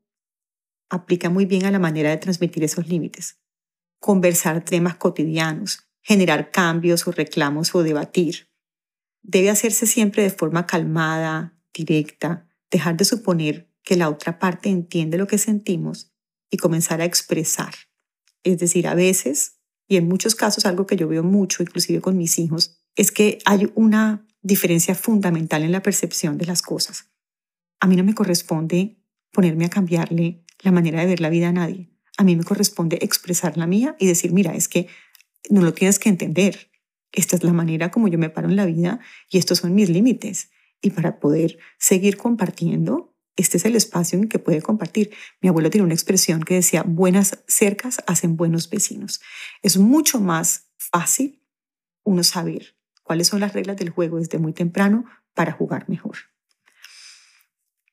aplica 0.88 1.28
muy 1.28 1.44
bien 1.44 1.66
a 1.66 1.70
la 1.70 1.78
manera 1.78 2.10
de 2.10 2.16
transmitir 2.16 2.64
esos 2.64 2.88
límites 2.88 3.38
conversar 4.06 4.64
temas 4.64 4.96
cotidianos, 4.96 5.88
generar 6.02 6.50
cambios 6.50 7.06
o 7.06 7.12
reclamos 7.12 7.74
o 7.74 7.82
debatir. 7.82 8.48
Debe 9.26 9.50
hacerse 9.50 9.86
siempre 9.86 10.22
de 10.22 10.30
forma 10.30 10.66
calmada, 10.66 11.58
directa, 11.74 12.48
dejar 12.70 12.96
de 12.96 13.04
suponer 13.04 13.70
que 13.82 13.96
la 13.96 14.08
otra 14.08 14.38
parte 14.38 14.68
entiende 14.68 15.18
lo 15.18 15.26
que 15.26 15.38
sentimos 15.38 16.12
y 16.50 16.56
comenzar 16.58 17.00
a 17.00 17.04
expresar. 17.04 17.74
Es 18.44 18.58
decir, 18.58 18.86
a 18.86 18.94
veces, 18.94 19.58
y 19.88 19.96
en 19.96 20.08
muchos 20.08 20.34
casos 20.34 20.66
algo 20.66 20.86
que 20.86 20.96
yo 20.96 21.08
veo 21.08 21.22
mucho, 21.22 21.62
inclusive 21.62 22.00
con 22.00 22.16
mis 22.16 22.38
hijos, 22.38 22.78
es 22.94 23.10
que 23.10 23.38
hay 23.44 23.70
una 23.74 24.26
diferencia 24.42 24.94
fundamental 24.94 25.62
en 25.62 25.72
la 25.72 25.82
percepción 25.82 26.38
de 26.38 26.46
las 26.46 26.62
cosas. 26.62 27.10
A 27.80 27.86
mí 27.86 27.96
no 27.96 28.04
me 28.04 28.14
corresponde 28.14 28.96
ponerme 29.32 29.64
a 29.64 29.70
cambiarle 29.70 30.44
la 30.60 30.72
manera 30.72 31.00
de 31.00 31.06
ver 31.06 31.20
la 31.20 31.30
vida 31.30 31.48
a 31.48 31.52
nadie 31.52 31.90
a 32.16 32.24
mí 32.24 32.36
me 32.36 32.44
corresponde 32.44 32.98
expresar 33.02 33.56
la 33.56 33.66
mía 33.66 33.96
y 33.98 34.06
decir, 34.06 34.32
mira, 34.32 34.54
es 34.54 34.68
que 34.68 34.88
no 35.50 35.62
lo 35.62 35.72
tienes 35.74 35.98
que 35.98 36.08
entender. 36.08 36.70
Esta 37.16 37.34
es 37.34 37.42
la 37.42 37.54
manera 37.54 37.90
como 37.90 38.08
yo 38.08 38.18
me 38.18 38.28
paro 38.28 38.48
en 38.48 38.56
la 38.56 38.66
vida 38.66 39.00
y 39.30 39.38
estos 39.38 39.58
son 39.58 39.74
mis 39.74 39.88
límites. 39.88 40.50
Y 40.82 40.90
para 40.90 41.18
poder 41.18 41.58
seguir 41.78 42.18
compartiendo, 42.18 43.16
este 43.36 43.56
es 43.56 43.64
el 43.64 43.74
espacio 43.74 44.18
en 44.18 44.28
que 44.28 44.38
puede 44.38 44.60
compartir. 44.60 45.10
Mi 45.40 45.48
abuelo 45.48 45.70
tiene 45.70 45.86
una 45.86 45.94
expresión 45.94 46.42
que 46.42 46.54
decía, 46.54 46.84
buenas 46.86 47.42
cercas 47.48 48.02
hacen 48.06 48.36
buenos 48.36 48.68
vecinos. 48.68 49.22
Es 49.62 49.78
mucho 49.78 50.20
más 50.20 50.68
fácil 50.76 51.42
uno 52.04 52.22
saber 52.22 52.76
cuáles 53.02 53.28
son 53.28 53.40
las 53.40 53.54
reglas 53.54 53.78
del 53.78 53.90
juego 53.90 54.18
desde 54.18 54.38
muy 54.38 54.52
temprano 54.52 55.06
para 55.32 55.52
jugar 55.52 55.88
mejor. 55.88 56.18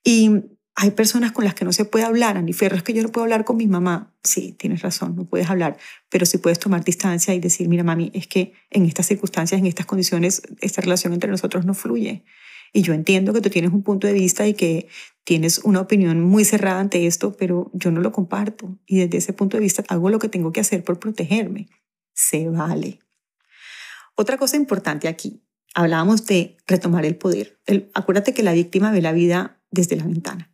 Y 0.04 0.32
hay 0.76 0.92
personas 0.92 1.32
con 1.32 1.46
las 1.46 1.54
que 1.54 1.66
no 1.66 1.74
se 1.74 1.86
puede 1.86 2.06
hablar. 2.06 2.38
Ani 2.38 2.54
Ferro, 2.54 2.76
es 2.76 2.84
que 2.84 2.94
yo 2.94 3.04
no 3.04 3.10
puedo 3.10 3.24
hablar 3.24 3.46
con 3.46 3.58
mi 3.58 3.68
mamá. 3.68 4.14
Sí, 4.24 4.54
tienes 4.54 4.82
razón, 4.82 5.16
no 5.16 5.26
puedes 5.26 5.50
hablar, 5.50 5.78
pero 6.10 6.26
sí 6.26 6.40
puedes 6.40 6.60
tomar 6.60 6.84
distancia 6.84 7.34
y 7.34 7.40
decir, 7.40 7.68
mira, 7.68 7.84
mami, 7.84 8.12
es 8.14 8.28
que 8.28 8.54
en 8.72 8.86
estas 8.86 9.08
circunstancias, 9.08 9.60
en 9.60 9.68
estas 9.68 9.86
condiciones, 9.86 10.42
esta 10.62 10.82
relación 10.82 11.14
entre 11.14 11.30
nosotros 11.30 11.66
no 11.66 11.74
fluye. 11.74 12.24
Y 12.76 12.82
yo 12.82 12.94
entiendo 12.94 13.34
que 13.34 13.42
tú 13.42 13.52
tienes 13.52 13.72
un 13.72 13.84
punto 13.84 14.08
de 14.08 14.14
vista 14.14 14.48
y 14.48 14.56
que 14.56 14.88
tienes 15.24 15.60
una 15.60 15.80
opinión 15.80 16.22
muy 16.22 16.44
cerrada 16.44 16.80
ante 16.80 17.06
esto, 17.06 17.38
pero 17.38 17.70
yo 17.74 17.92
no 17.92 18.02
lo 18.02 18.12
comparto. 18.12 18.76
Y 18.88 18.98
desde 18.98 19.20
ese 19.20 19.34
punto 19.34 19.58
de 19.58 19.64
vista 19.64 19.84
hago 19.90 20.10
lo 20.10 20.18
que 20.18 20.28
tengo 20.28 20.52
que 20.52 20.62
hacer 20.62 20.84
por 20.84 21.00
protegerme. 21.00 21.68
Se 22.16 22.50
vale. 22.50 23.00
Otra 24.16 24.38
cosa 24.38 24.58
importante 24.58 25.08
aquí, 25.08 25.44
hablábamos 25.76 26.26
de 26.26 26.58
retomar 26.66 27.06
el 27.06 27.16
poder. 27.16 27.60
acuérdate 27.94 28.34
que 28.34 28.42
la 28.42 28.54
víctima 28.54 28.92
ve 28.92 29.02
la 29.02 29.12
vida 29.12 29.62
desde 29.70 29.96
la 29.96 30.06
ventana. 30.06 30.53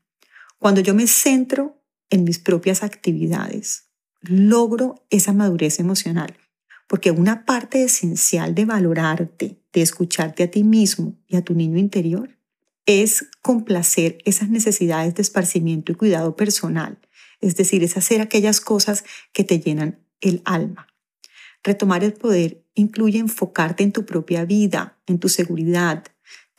Cuando 0.60 0.82
yo 0.82 0.94
me 0.94 1.08
centro 1.08 1.82
en 2.10 2.26
mis 2.26 2.38
propias 2.38 2.84
actividades, 2.84 3.86
logro 4.20 5.06
esa 5.10 5.32
madurez 5.32 5.80
emocional, 5.80 6.38
porque 6.86 7.12
una 7.12 7.46
parte 7.46 7.82
esencial 7.82 8.54
de 8.56 8.66
valorarte, 8.66 9.62
de 9.72 9.82
escucharte 9.82 10.44
a 10.44 10.52
ti 10.52 10.66
mismo 10.66 11.18
y 11.28 11.38
a 11.38 11.44
tu 11.44 11.54
niño 11.54 11.78
interior, 11.78 12.38
es 12.86 13.26
complacer 13.42 14.18
esas 14.26 14.50
necesidades 14.50 15.16
de 15.16 15.22
esparcimiento 15.22 15.94
y 15.94 15.96
cuidado 15.96 16.36
personal, 16.36 17.00
es 17.40 17.56
decir, 17.56 17.82
es 17.84 17.96
hacer 17.96 18.20
aquellas 18.20 18.60
cosas 18.60 19.06
que 19.32 19.46
te 19.46 19.62
llenan 19.62 20.00
el 20.20 20.42
alma. 20.44 20.88
Retomar 21.64 22.04
el 22.04 22.14
poder 22.14 22.66
incluye 22.74 23.20
enfocarte 23.20 23.84
en 23.84 23.94
tu 23.94 24.06
propia 24.06 24.44
vida, 24.44 24.98
en 25.06 25.20
tu 25.20 25.30
seguridad, 25.30 26.04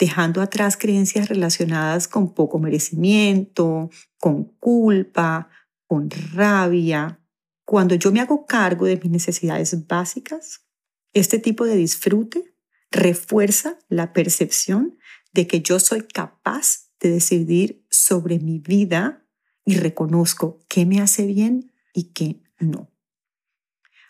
dejando 0.00 0.40
atrás 0.40 0.78
creencias 0.78 1.28
relacionadas 1.28 2.08
con 2.08 2.32
poco 2.32 2.58
merecimiento, 2.58 3.90
con 4.18 4.44
culpa, 4.58 5.50
con 5.86 6.08
rabia. 6.10 7.20
Cuando 7.66 7.94
yo 7.94 8.10
me 8.10 8.20
hago 8.20 8.46
cargo 8.46 8.86
de 8.86 8.96
mis 8.96 9.10
necesidades 9.10 9.86
básicas, 9.86 10.66
este 11.12 11.38
tipo 11.38 11.66
de 11.66 11.76
disfrute 11.76 12.54
refuerza 12.90 13.78
la 13.88 14.14
percepción 14.14 14.98
de 15.32 15.46
que 15.46 15.60
yo 15.60 15.78
soy 15.78 16.00
capaz 16.02 16.88
de 16.98 17.10
decidir 17.10 17.84
sobre 17.90 18.38
mi 18.38 18.58
vida 18.58 19.26
y 19.66 19.76
reconozco 19.76 20.64
qué 20.66 20.86
me 20.86 21.00
hace 21.00 21.26
bien 21.26 21.72
y 21.92 22.12
qué 22.14 22.42
no. 22.58 22.90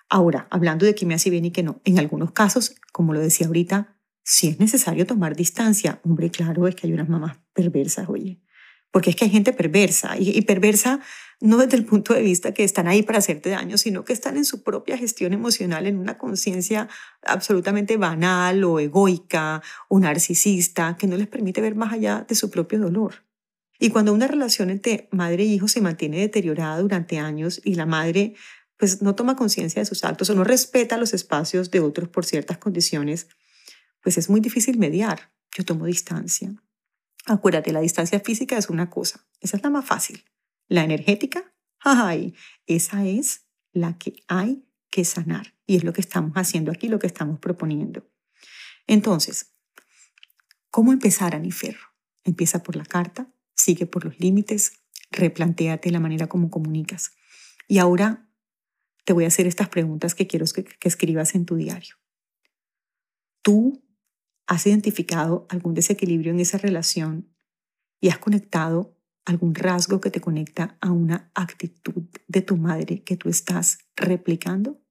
Ahora, 0.08 0.46
hablando 0.50 0.86
de 0.86 0.94
qué 0.94 1.04
me 1.04 1.14
hace 1.14 1.30
bien 1.30 1.46
y 1.46 1.50
qué 1.50 1.64
no, 1.64 1.80
en 1.84 1.98
algunos 1.98 2.30
casos, 2.30 2.76
como 2.92 3.12
lo 3.12 3.20
decía 3.20 3.48
ahorita, 3.48 3.99
si 4.30 4.46
es 4.46 4.60
necesario 4.60 5.06
tomar 5.06 5.34
distancia, 5.34 6.00
hombre, 6.04 6.30
claro, 6.30 6.68
es 6.68 6.76
que 6.76 6.86
hay 6.86 6.92
unas 6.92 7.08
mamás 7.08 7.38
perversas, 7.52 8.08
oye, 8.08 8.40
porque 8.92 9.10
es 9.10 9.16
que 9.16 9.24
hay 9.24 9.30
gente 9.32 9.52
perversa 9.52 10.16
y, 10.16 10.40
perversa 10.42 11.00
no 11.40 11.56
desde 11.56 11.76
el 11.76 11.84
punto 11.84 12.14
de 12.14 12.22
vista 12.22 12.54
que 12.54 12.62
están 12.62 12.86
ahí 12.86 13.02
para 13.02 13.18
hacerte 13.18 13.50
daño, 13.50 13.76
sino 13.76 14.04
que 14.04 14.12
están 14.12 14.36
en 14.36 14.44
su 14.44 14.62
propia 14.62 14.96
gestión 14.96 15.32
emocional, 15.32 15.84
en 15.88 15.98
una 15.98 16.16
conciencia 16.16 16.88
absolutamente 17.22 17.96
banal 17.96 18.62
o 18.62 18.78
egoica 18.78 19.62
o 19.88 19.98
narcisista 19.98 20.96
que 20.96 21.08
no 21.08 21.16
les 21.16 21.26
permite 21.26 21.60
ver 21.60 21.74
más 21.74 21.92
allá 21.92 22.24
de 22.28 22.36
su 22.36 22.50
propio 22.50 22.78
dolor. 22.78 23.24
Y 23.80 23.90
cuando 23.90 24.12
una 24.12 24.28
relación 24.28 24.70
entre 24.70 25.08
madre 25.10 25.42
e 25.42 25.46
hijo 25.46 25.66
se 25.66 25.80
mantiene 25.80 26.20
deteriorada 26.20 26.78
durante 26.78 27.18
años 27.18 27.60
y 27.64 27.74
la 27.74 27.86
madre 27.86 28.34
pues 28.76 29.02
no 29.02 29.16
toma 29.16 29.34
conciencia 29.34 29.82
de 29.82 29.86
sus 29.86 30.04
actos 30.04 30.30
o 30.30 30.36
no 30.36 30.44
respeta 30.44 30.98
los 30.98 31.14
espacios 31.14 31.72
de 31.72 31.80
otros 31.80 32.08
por 32.08 32.24
ciertas 32.24 32.58
condiciones, 32.58 33.26
pues 34.02 34.18
es 34.18 34.30
muy 34.30 34.40
difícil 34.40 34.78
mediar. 34.78 35.32
Yo 35.56 35.64
tomo 35.64 35.86
distancia. 35.86 36.54
Acuérdate, 37.26 37.72
la 37.72 37.80
distancia 37.80 38.20
física 38.20 38.56
es 38.56 38.70
una 38.70 38.88
cosa, 38.88 39.26
esa 39.40 39.56
es 39.56 39.62
la 39.62 39.70
más 39.70 39.84
fácil. 39.84 40.24
La 40.68 40.84
energética, 40.84 41.52
ay, 41.80 42.34
esa 42.66 43.06
es 43.06 43.46
la 43.72 43.98
que 43.98 44.22
hay 44.28 44.64
que 44.90 45.04
sanar. 45.04 45.54
Y 45.66 45.76
es 45.76 45.84
lo 45.84 45.92
que 45.92 46.00
estamos 46.00 46.32
haciendo 46.34 46.72
aquí, 46.72 46.88
lo 46.88 46.98
que 46.98 47.06
estamos 47.06 47.38
proponiendo. 47.38 48.10
Entonces, 48.86 49.54
¿cómo 50.70 50.92
empezar, 50.92 51.34
Aniferro? 51.34 51.94
Empieza 52.24 52.62
por 52.62 52.76
la 52.76 52.84
carta, 52.84 53.32
sigue 53.54 53.86
por 53.86 54.04
los 54.04 54.18
límites, 54.18 54.72
replantéate 55.10 55.90
la 55.90 56.00
manera 56.00 56.28
como 56.28 56.50
comunicas. 56.50 57.12
Y 57.68 57.78
ahora 57.78 58.28
te 59.04 59.12
voy 59.12 59.24
a 59.24 59.28
hacer 59.28 59.46
estas 59.46 59.68
preguntas 59.68 60.14
que 60.14 60.26
quiero 60.26 60.46
que, 60.46 60.64
que 60.64 60.88
escribas 60.88 61.34
en 61.34 61.46
tu 61.46 61.56
diario. 61.56 61.96
¿Tú 63.42 63.82
has 64.50 64.66
identificado 64.66 65.46
algún 65.48 65.74
desequilibrio 65.74 66.32
en 66.32 66.40
esa 66.40 66.58
relación 66.58 67.32
y 68.00 68.08
has 68.08 68.18
conectado 68.18 68.96
algún 69.24 69.54
rasgo 69.54 70.00
que 70.00 70.10
te 70.10 70.20
conecta 70.20 70.76
a 70.80 70.90
una 70.90 71.30
actitud 71.34 72.02
de 72.26 72.42
tu 72.42 72.56
madre 72.56 73.04
que 73.04 73.16
tú 73.16 73.28
estás 73.28 73.78
replicando? 73.94 74.82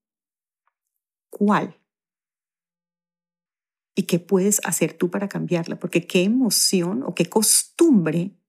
¿Cuál? 1.29 1.77
¿Y 3.95 4.03
qué 4.03 4.19
puedes 4.19 4.61
hacer 4.63 4.93
tú 4.93 5.11
para 5.11 5.27
cambiarla? 5.27 5.77
Porque 5.77 6.07
qué 6.07 6.23
emoción 6.23 7.03
o 7.03 7.13
qué 7.13 7.25
costumbre 7.25 8.39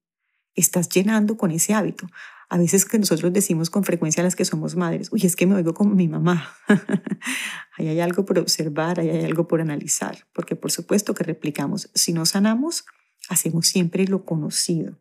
estás 0.55 0.88
llenando 0.88 1.37
con 1.37 1.51
ese 1.51 1.75
hábito. 1.75 2.07
A 2.50 2.58
veces 2.58 2.84
que 2.84 2.98
nosotros 2.98 3.32
decimos 3.32 3.70
con 3.70 3.84
frecuencia 3.84 4.22
a 4.22 4.24
las 4.24 4.34
que 4.34 4.44
somos 4.44 4.74
madres, 4.74 5.12
uy, 5.12 5.20
es 5.22 5.36
que 5.36 5.46
me 5.46 5.54
oigo 5.54 5.72
como 5.72 5.94
mi 5.94 6.08
mamá. 6.08 6.52
ahí 7.78 7.86
hay 7.86 8.00
algo 8.00 8.24
por 8.24 8.40
observar, 8.40 8.98
ahí 8.98 9.08
hay 9.08 9.24
algo 9.24 9.46
por 9.46 9.60
analizar, 9.60 10.26
porque 10.32 10.56
por 10.56 10.72
supuesto 10.72 11.14
que 11.14 11.22
replicamos. 11.22 11.90
Si 11.94 12.12
no 12.12 12.26
sanamos, 12.26 12.86
hacemos 13.28 13.68
siempre 13.68 14.04
lo 14.08 14.24
conocido. 14.24 14.98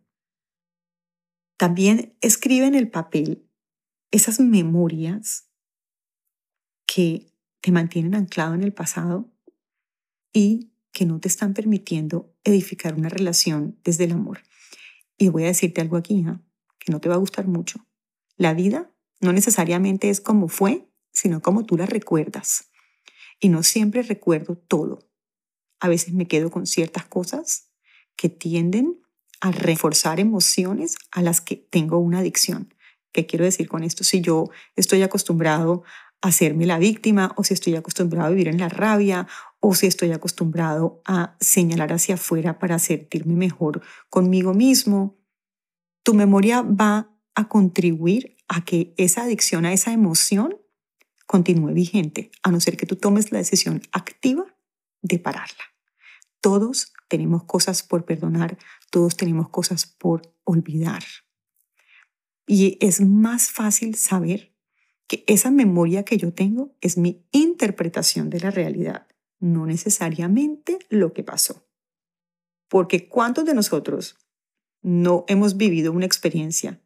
También 1.57 2.15
escribe 2.21 2.67
en 2.67 2.75
el 2.75 2.91
papel 2.91 3.49
esas 4.11 4.39
memorias 4.39 5.49
que 6.85 7.33
te 7.61 7.71
mantienen 7.71 8.13
anclado 8.13 8.53
en 8.53 8.61
el 8.61 8.73
pasado 8.73 9.33
y 10.31 10.71
que 10.91 11.07
no 11.07 11.19
te 11.19 11.27
están 11.27 11.55
permitiendo 11.55 12.31
edificar 12.43 12.93
una 12.93 13.09
relación 13.09 13.79
desde 13.83 14.03
el 14.03 14.11
amor. 14.11 14.43
Y 15.17 15.29
voy 15.29 15.45
a 15.45 15.47
decirte 15.47 15.81
algo 15.81 15.97
aquí, 15.97 16.21
¿no? 16.21 16.43
Que 16.89 16.91
no 16.91 17.01
te 17.01 17.09
va 17.09 17.15
a 17.15 17.19
gustar 17.19 17.47
mucho. 17.47 17.85
La 18.35 18.55
vida 18.55 18.89
no 19.21 19.31
necesariamente 19.31 20.09
es 20.09 20.21
como 20.21 20.47
fue, 20.47 20.89
sino 21.11 21.39
como 21.39 21.63
tú 21.63 21.77
la 21.77 21.85
recuerdas. 21.85 22.71
Y 23.39 23.49
no 23.49 23.61
siempre 23.61 24.01
recuerdo 24.01 24.55
todo. 24.57 25.07
A 25.79 25.87
veces 25.87 26.15
me 26.15 26.27
quedo 26.27 26.49
con 26.49 26.65
ciertas 26.65 27.05
cosas 27.05 27.69
que 28.15 28.27
tienden 28.27 28.99
a 29.39 29.51
reforzar 29.51 30.19
emociones 30.19 30.97
a 31.11 31.21
las 31.21 31.41
que 31.41 31.57
tengo 31.57 31.99
una 31.99 32.19
adicción. 32.19 32.73
¿Qué 33.11 33.27
quiero 33.27 33.45
decir 33.45 33.69
con 33.69 33.83
esto? 33.83 34.03
Si 34.03 34.21
yo 34.21 34.49
estoy 34.75 35.03
acostumbrado 35.03 35.83
a 36.21 36.29
hacerme 36.29 36.65
la 36.65 36.79
víctima 36.79 37.33
o 37.37 37.43
si 37.43 37.53
estoy 37.53 37.75
acostumbrado 37.75 38.27
a 38.27 38.31
vivir 38.31 38.47
en 38.47 38.57
la 38.57 38.67
rabia 38.67 39.27
o 39.59 39.75
si 39.75 39.85
estoy 39.85 40.11
acostumbrado 40.11 41.03
a 41.05 41.37
señalar 41.39 41.93
hacia 41.93 42.15
afuera 42.15 42.57
para 42.57 42.79
sentirme 42.79 43.35
mejor 43.35 43.81
conmigo 44.09 44.55
mismo, 44.55 45.18
tu 46.09 46.15
memoria 46.15 46.63
va 46.63 47.15
a 47.35 47.47
contribuir 47.47 48.35
a 48.47 48.65
que 48.65 48.95
esa 48.97 49.25
adicción 49.25 49.67
a 49.67 49.73
esa 49.73 49.93
emoción 49.93 50.57
continúe 51.27 51.71
vigente, 51.71 52.31
a 52.41 52.49
no 52.49 52.59
ser 52.59 52.77
que 52.77 52.87
tú 52.87 52.95
tomes 52.95 53.31
la 53.31 53.37
decisión 53.37 53.83
activa 53.91 54.43
de 55.03 55.19
pararla. 55.19 55.65
Todos 56.41 56.93
tenemos 57.09 57.43
cosas 57.43 57.83
por 57.83 58.05
perdonar, 58.05 58.57
todos 58.89 59.17
tenemos 59.17 59.49
cosas 59.49 59.85
por 59.85 60.33
olvidar. 60.45 61.03
Y 62.47 62.79
es 62.81 63.01
más 63.01 63.51
fácil 63.51 63.93
saber 63.93 64.55
que 65.05 65.23
esa 65.27 65.51
memoria 65.51 66.05
que 66.05 66.17
yo 66.17 66.33
tengo 66.33 66.75
es 66.81 66.97
mi 66.97 67.23
interpretación 67.31 68.31
de 68.31 68.39
la 68.39 68.49
realidad, 68.49 69.05
no 69.39 69.67
necesariamente 69.67 70.79
lo 70.89 71.13
que 71.13 71.21
pasó. 71.21 71.69
Porque 72.67 73.07
¿cuántos 73.07 73.45
de 73.45 73.53
nosotros 73.53 74.17
no 74.81 75.25
hemos 75.27 75.57
vivido 75.57 75.91
una 75.91 76.05
experiencia 76.05 76.79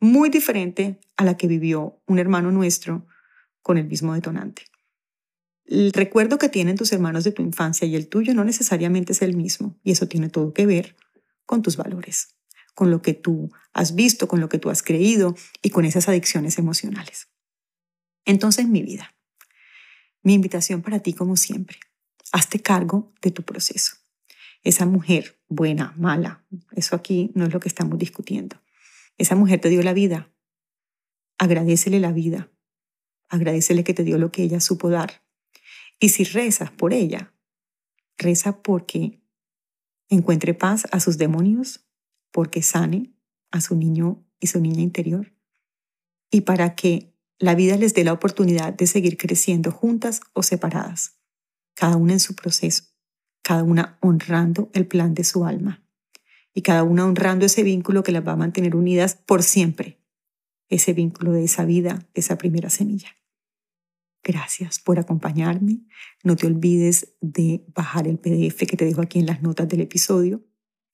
muy 0.00 0.30
diferente 0.30 0.98
a 1.16 1.24
la 1.24 1.36
que 1.36 1.46
vivió 1.46 2.00
un 2.06 2.18
hermano 2.18 2.50
nuestro 2.50 3.06
con 3.62 3.78
el 3.78 3.86
mismo 3.86 4.14
detonante? 4.14 4.62
El 5.64 5.92
recuerdo 5.92 6.38
que 6.38 6.48
tienen 6.48 6.76
tus 6.76 6.92
hermanos 6.92 7.22
de 7.22 7.32
tu 7.32 7.42
infancia 7.42 7.86
y 7.86 7.94
el 7.94 8.08
tuyo 8.08 8.34
no 8.34 8.42
necesariamente 8.42 9.12
es 9.12 9.22
el 9.22 9.36
mismo, 9.36 9.78
y 9.84 9.92
eso 9.92 10.08
tiene 10.08 10.28
todo 10.28 10.52
que 10.52 10.66
ver 10.66 10.96
con 11.46 11.62
tus 11.62 11.76
valores, 11.76 12.34
con 12.74 12.90
lo 12.90 13.02
que 13.02 13.14
tú 13.14 13.52
has 13.72 13.94
visto, 13.94 14.26
con 14.26 14.40
lo 14.40 14.48
que 14.48 14.58
tú 14.58 14.70
has 14.70 14.82
creído 14.82 15.36
y 15.62 15.70
con 15.70 15.84
esas 15.84 16.08
adicciones 16.08 16.58
emocionales. 16.58 17.28
Entonces, 18.24 18.66
mi 18.66 18.82
vida, 18.82 19.14
mi 20.22 20.34
invitación 20.34 20.82
para 20.82 21.00
ti 21.00 21.12
como 21.12 21.36
siempre, 21.36 21.78
hazte 22.32 22.60
cargo 22.60 23.12
de 23.22 23.30
tu 23.30 23.42
proceso. 23.42 23.99
Esa 24.62 24.86
mujer, 24.86 25.40
buena, 25.48 25.94
mala, 25.96 26.44
eso 26.72 26.94
aquí 26.96 27.30
no 27.34 27.44
es 27.46 27.52
lo 27.52 27.60
que 27.60 27.68
estamos 27.68 27.98
discutiendo. 27.98 28.60
Esa 29.16 29.34
mujer 29.34 29.60
te 29.60 29.68
dio 29.68 29.82
la 29.82 29.92
vida. 29.92 30.32
Agradecele 31.38 32.00
la 32.00 32.12
vida. 32.12 32.50
Agradecele 33.28 33.84
que 33.84 33.94
te 33.94 34.04
dio 34.04 34.18
lo 34.18 34.32
que 34.32 34.42
ella 34.42 34.60
supo 34.60 34.90
dar. 34.90 35.24
Y 35.98 36.10
si 36.10 36.24
rezas 36.24 36.70
por 36.70 36.92
ella, 36.92 37.34
reza 38.18 38.62
porque 38.62 39.22
encuentre 40.08 40.54
paz 40.54 40.86
a 40.90 41.00
sus 41.00 41.18
demonios, 41.18 41.86
porque 42.30 42.62
sane 42.62 43.14
a 43.50 43.60
su 43.60 43.76
niño 43.76 44.24
y 44.40 44.48
su 44.48 44.60
niña 44.60 44.82
interior, 44.82 45.32
y 46.30 46.42
para 46.42 46.74
que 46.74 47.14
la 47.38 47.54
vida 47.54 47.76
les 47.76 47.94
dé 47.94 48.04
la 48.04 48.12
oportunidad 48.12 48.72
de 48.72 48.86
seguir 48.86 49.16
creciendo 49.16 49.72
juntas 49.72 50.20
o 50.32 50.42
separadas, 50.42 51.18
cada 51.74 51.96
una 51.96 52.12
en 52.12 52.20
su 52.20 52.34
proceso, 52.34 52.84
cada 53.50 53.64
una 53.64 53.98
honrando 54.00 54.70
el 54.74 54.86
plan 54.86 55.12
de 55.12 55.24
su 55.24 55.44
alma, 55.44 55.84
y 56.54 56.62
cada 56.62 56.84
una 56.84 57.04
honrando 57.04 57.46
ese 57.46 57.64
vínculo 57.64 58.04
que 58.04 58.12
las 58.12 58.24
va 58.24 58.30
a 58.30 58.36
mantener 58.36 58.76
unidas 58.76 59.16
por 59.16 59.42
siempre, 59.42 59.98
ese 60.68 60.92
vínculo 60.92 61.32
de 61.32 61.42
esa 61.42 61.64
vida, 61.64 62.06
esa 62.14 62.38
primera 62.38 62.70
semilla. 62.70 63.08
Gracias 64.22 64.78
por 64.78 65.00
acompañarme. 65.00 65.80
No 66.22 66.36
te 66.36 66.46
olvides 66.46 67.16
de 67.20 67.64
bajar 67.74 68.06
el 68.06 68.18
PDF 68.18 68.68
que 68.68 68.76
te 68.76 68.84
dejo 68.84 69.02
aquí 69.02 69.18
en 69.18 69.26
las 69.26 69.42
notas 69.42 69.68
del 69.68 69.80
episodio 69.80 70.44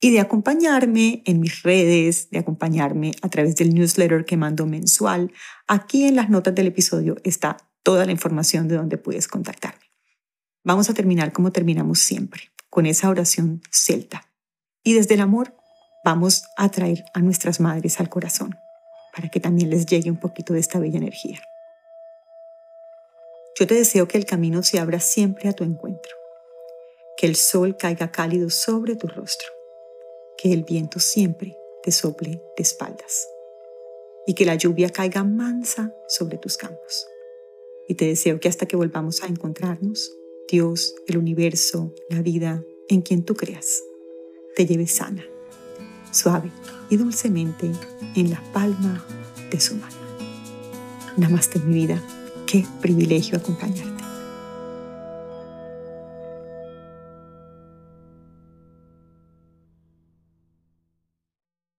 y 0.00 0.10
de 0.10 0.20
acompañarme 0.20 1.22
en 1.26 1.40
mis 1.40 1.62
redes, 1.62 2.30
de 2.30 2.38
acompañarme 2.38 3.12
a 3.20 3.28
través 3.28 3.54
del 3.56 3.74
newsletter 3.74 4.24
que 4.24 4.38
mando 4.38 4.64
mensual. 4.64 5.30
Aquí 5.68 6.04
en 6.04 6.16
las 6.16 6.30
notas 6.30 6.54
del 6.54 6.68
episodio 6.68 7.16
está 7.22 7.58
toda 7.82 8.06
la 8.06 8.12
información 8.12 8.66
de 8.66 8.76
donde 8.76 8.96
puedes 8.96 9.28
contactarme. 9.28 9.85
Vamos 10.66 10.90
a 10.90 10.94
terminar 10.94 11.32
como 11.32 11.52
terminamos 11.52 12.00
siempre, 12.00 12.50
con 12.70 12.86
esa 12.86 13.08
oración 13.08 13.62
celta. 13.70 14.28
Y 14.82 14.94
desde 14.94 15.14
el 15.14 15.20
amor 15.20 15.54
vamos 16.04 16.42
a 16.56 16.68
traer 16.72 17.04
a 17.14 17.20
nuestras 17.20 17.60
madres 17.60 18.00
al 18.00 18.08
corazón 18.08 18.56
para 19.14 19.28
que 19.28 19.38
también 19.38 19.70
les 19.70 19.86
llegue 19.86 20.10
un 20.10 20.18
poquito 20.18 20.54
de 20.54 20.58
esta 20.58 20.80
bella 20.80 20.98
energía. 20.98 21.40
Yo 23.56 23.68
te 23.68 23.76
deseo 23.76 24.08
que 24.08 24.18
el 24.18 24.26
camino 24.26 24.64
se 24.64 24.80
abra 24.80 24.98
siempre 24.98 25.48
a 25.48 25.52
tu 25.52 25.62
encuentro, 25.62 26.16
que 27.16 27.28
el 27.28 27.36
sol 27.36 27.76
caiga 27.76 28.10
cálido 28.10 28.50
sobre 28.50 28.96
tu 28.96 29.06
rostro, 29.06 29.48
que 30.36 30.52
el 30.52 30.64
viento 30.64 30.98
siempre 30.98 31.56
te 31.84 31.92
sople 31.92 32.42
de 32.56 32.62
espaldas 32.62 33.28
y 34.26 34.34
que 34.34 34.44
la 34.44 34.56
lluvia 34.56 34.90
caiga 34.90 35.22
mansa 35.22 35.94
sobre 36.08 36.38
tus 36.38 36.56
campos. 36.56 37.06
Y 37.86 37.94
te 37.94 38.06
deseo 38.06 38.40
que 38.40 38.48
hasta 38.48 38.66
que 38.66 38.74
volvamos 38.74 39.22
a 39.22 39.26
encontrarnos, 39.26 40.10
Dios, 40.50 40.94
el 41.06 41.18
universo, 41.18 41.92
la 42.08 42.22
vida, 42.22 42.64
en 42.88 43.02
quien 43.02 43.24
tú 43.24 43.34
creas, 43.34 43.82
te 44.54 44.66
lleve 44.66 44.86
sana, 44.86 45.24
suave 46.12 46.50
y 46.88 46.96
dulcemente 46.96 47.70
en 48.14 48.30
la 48.30 48.42
palma 48.52 49.04
de 49.50 49.60
su 49.60 49.74
mano. 49.74 49.96
Namaste 51.16 51.58
mi 51.60 51.74
vida 51.74 52.02
Qué 52.46 52.64
privilegio 52.80 53.38
acompañarte. 53.38 53.95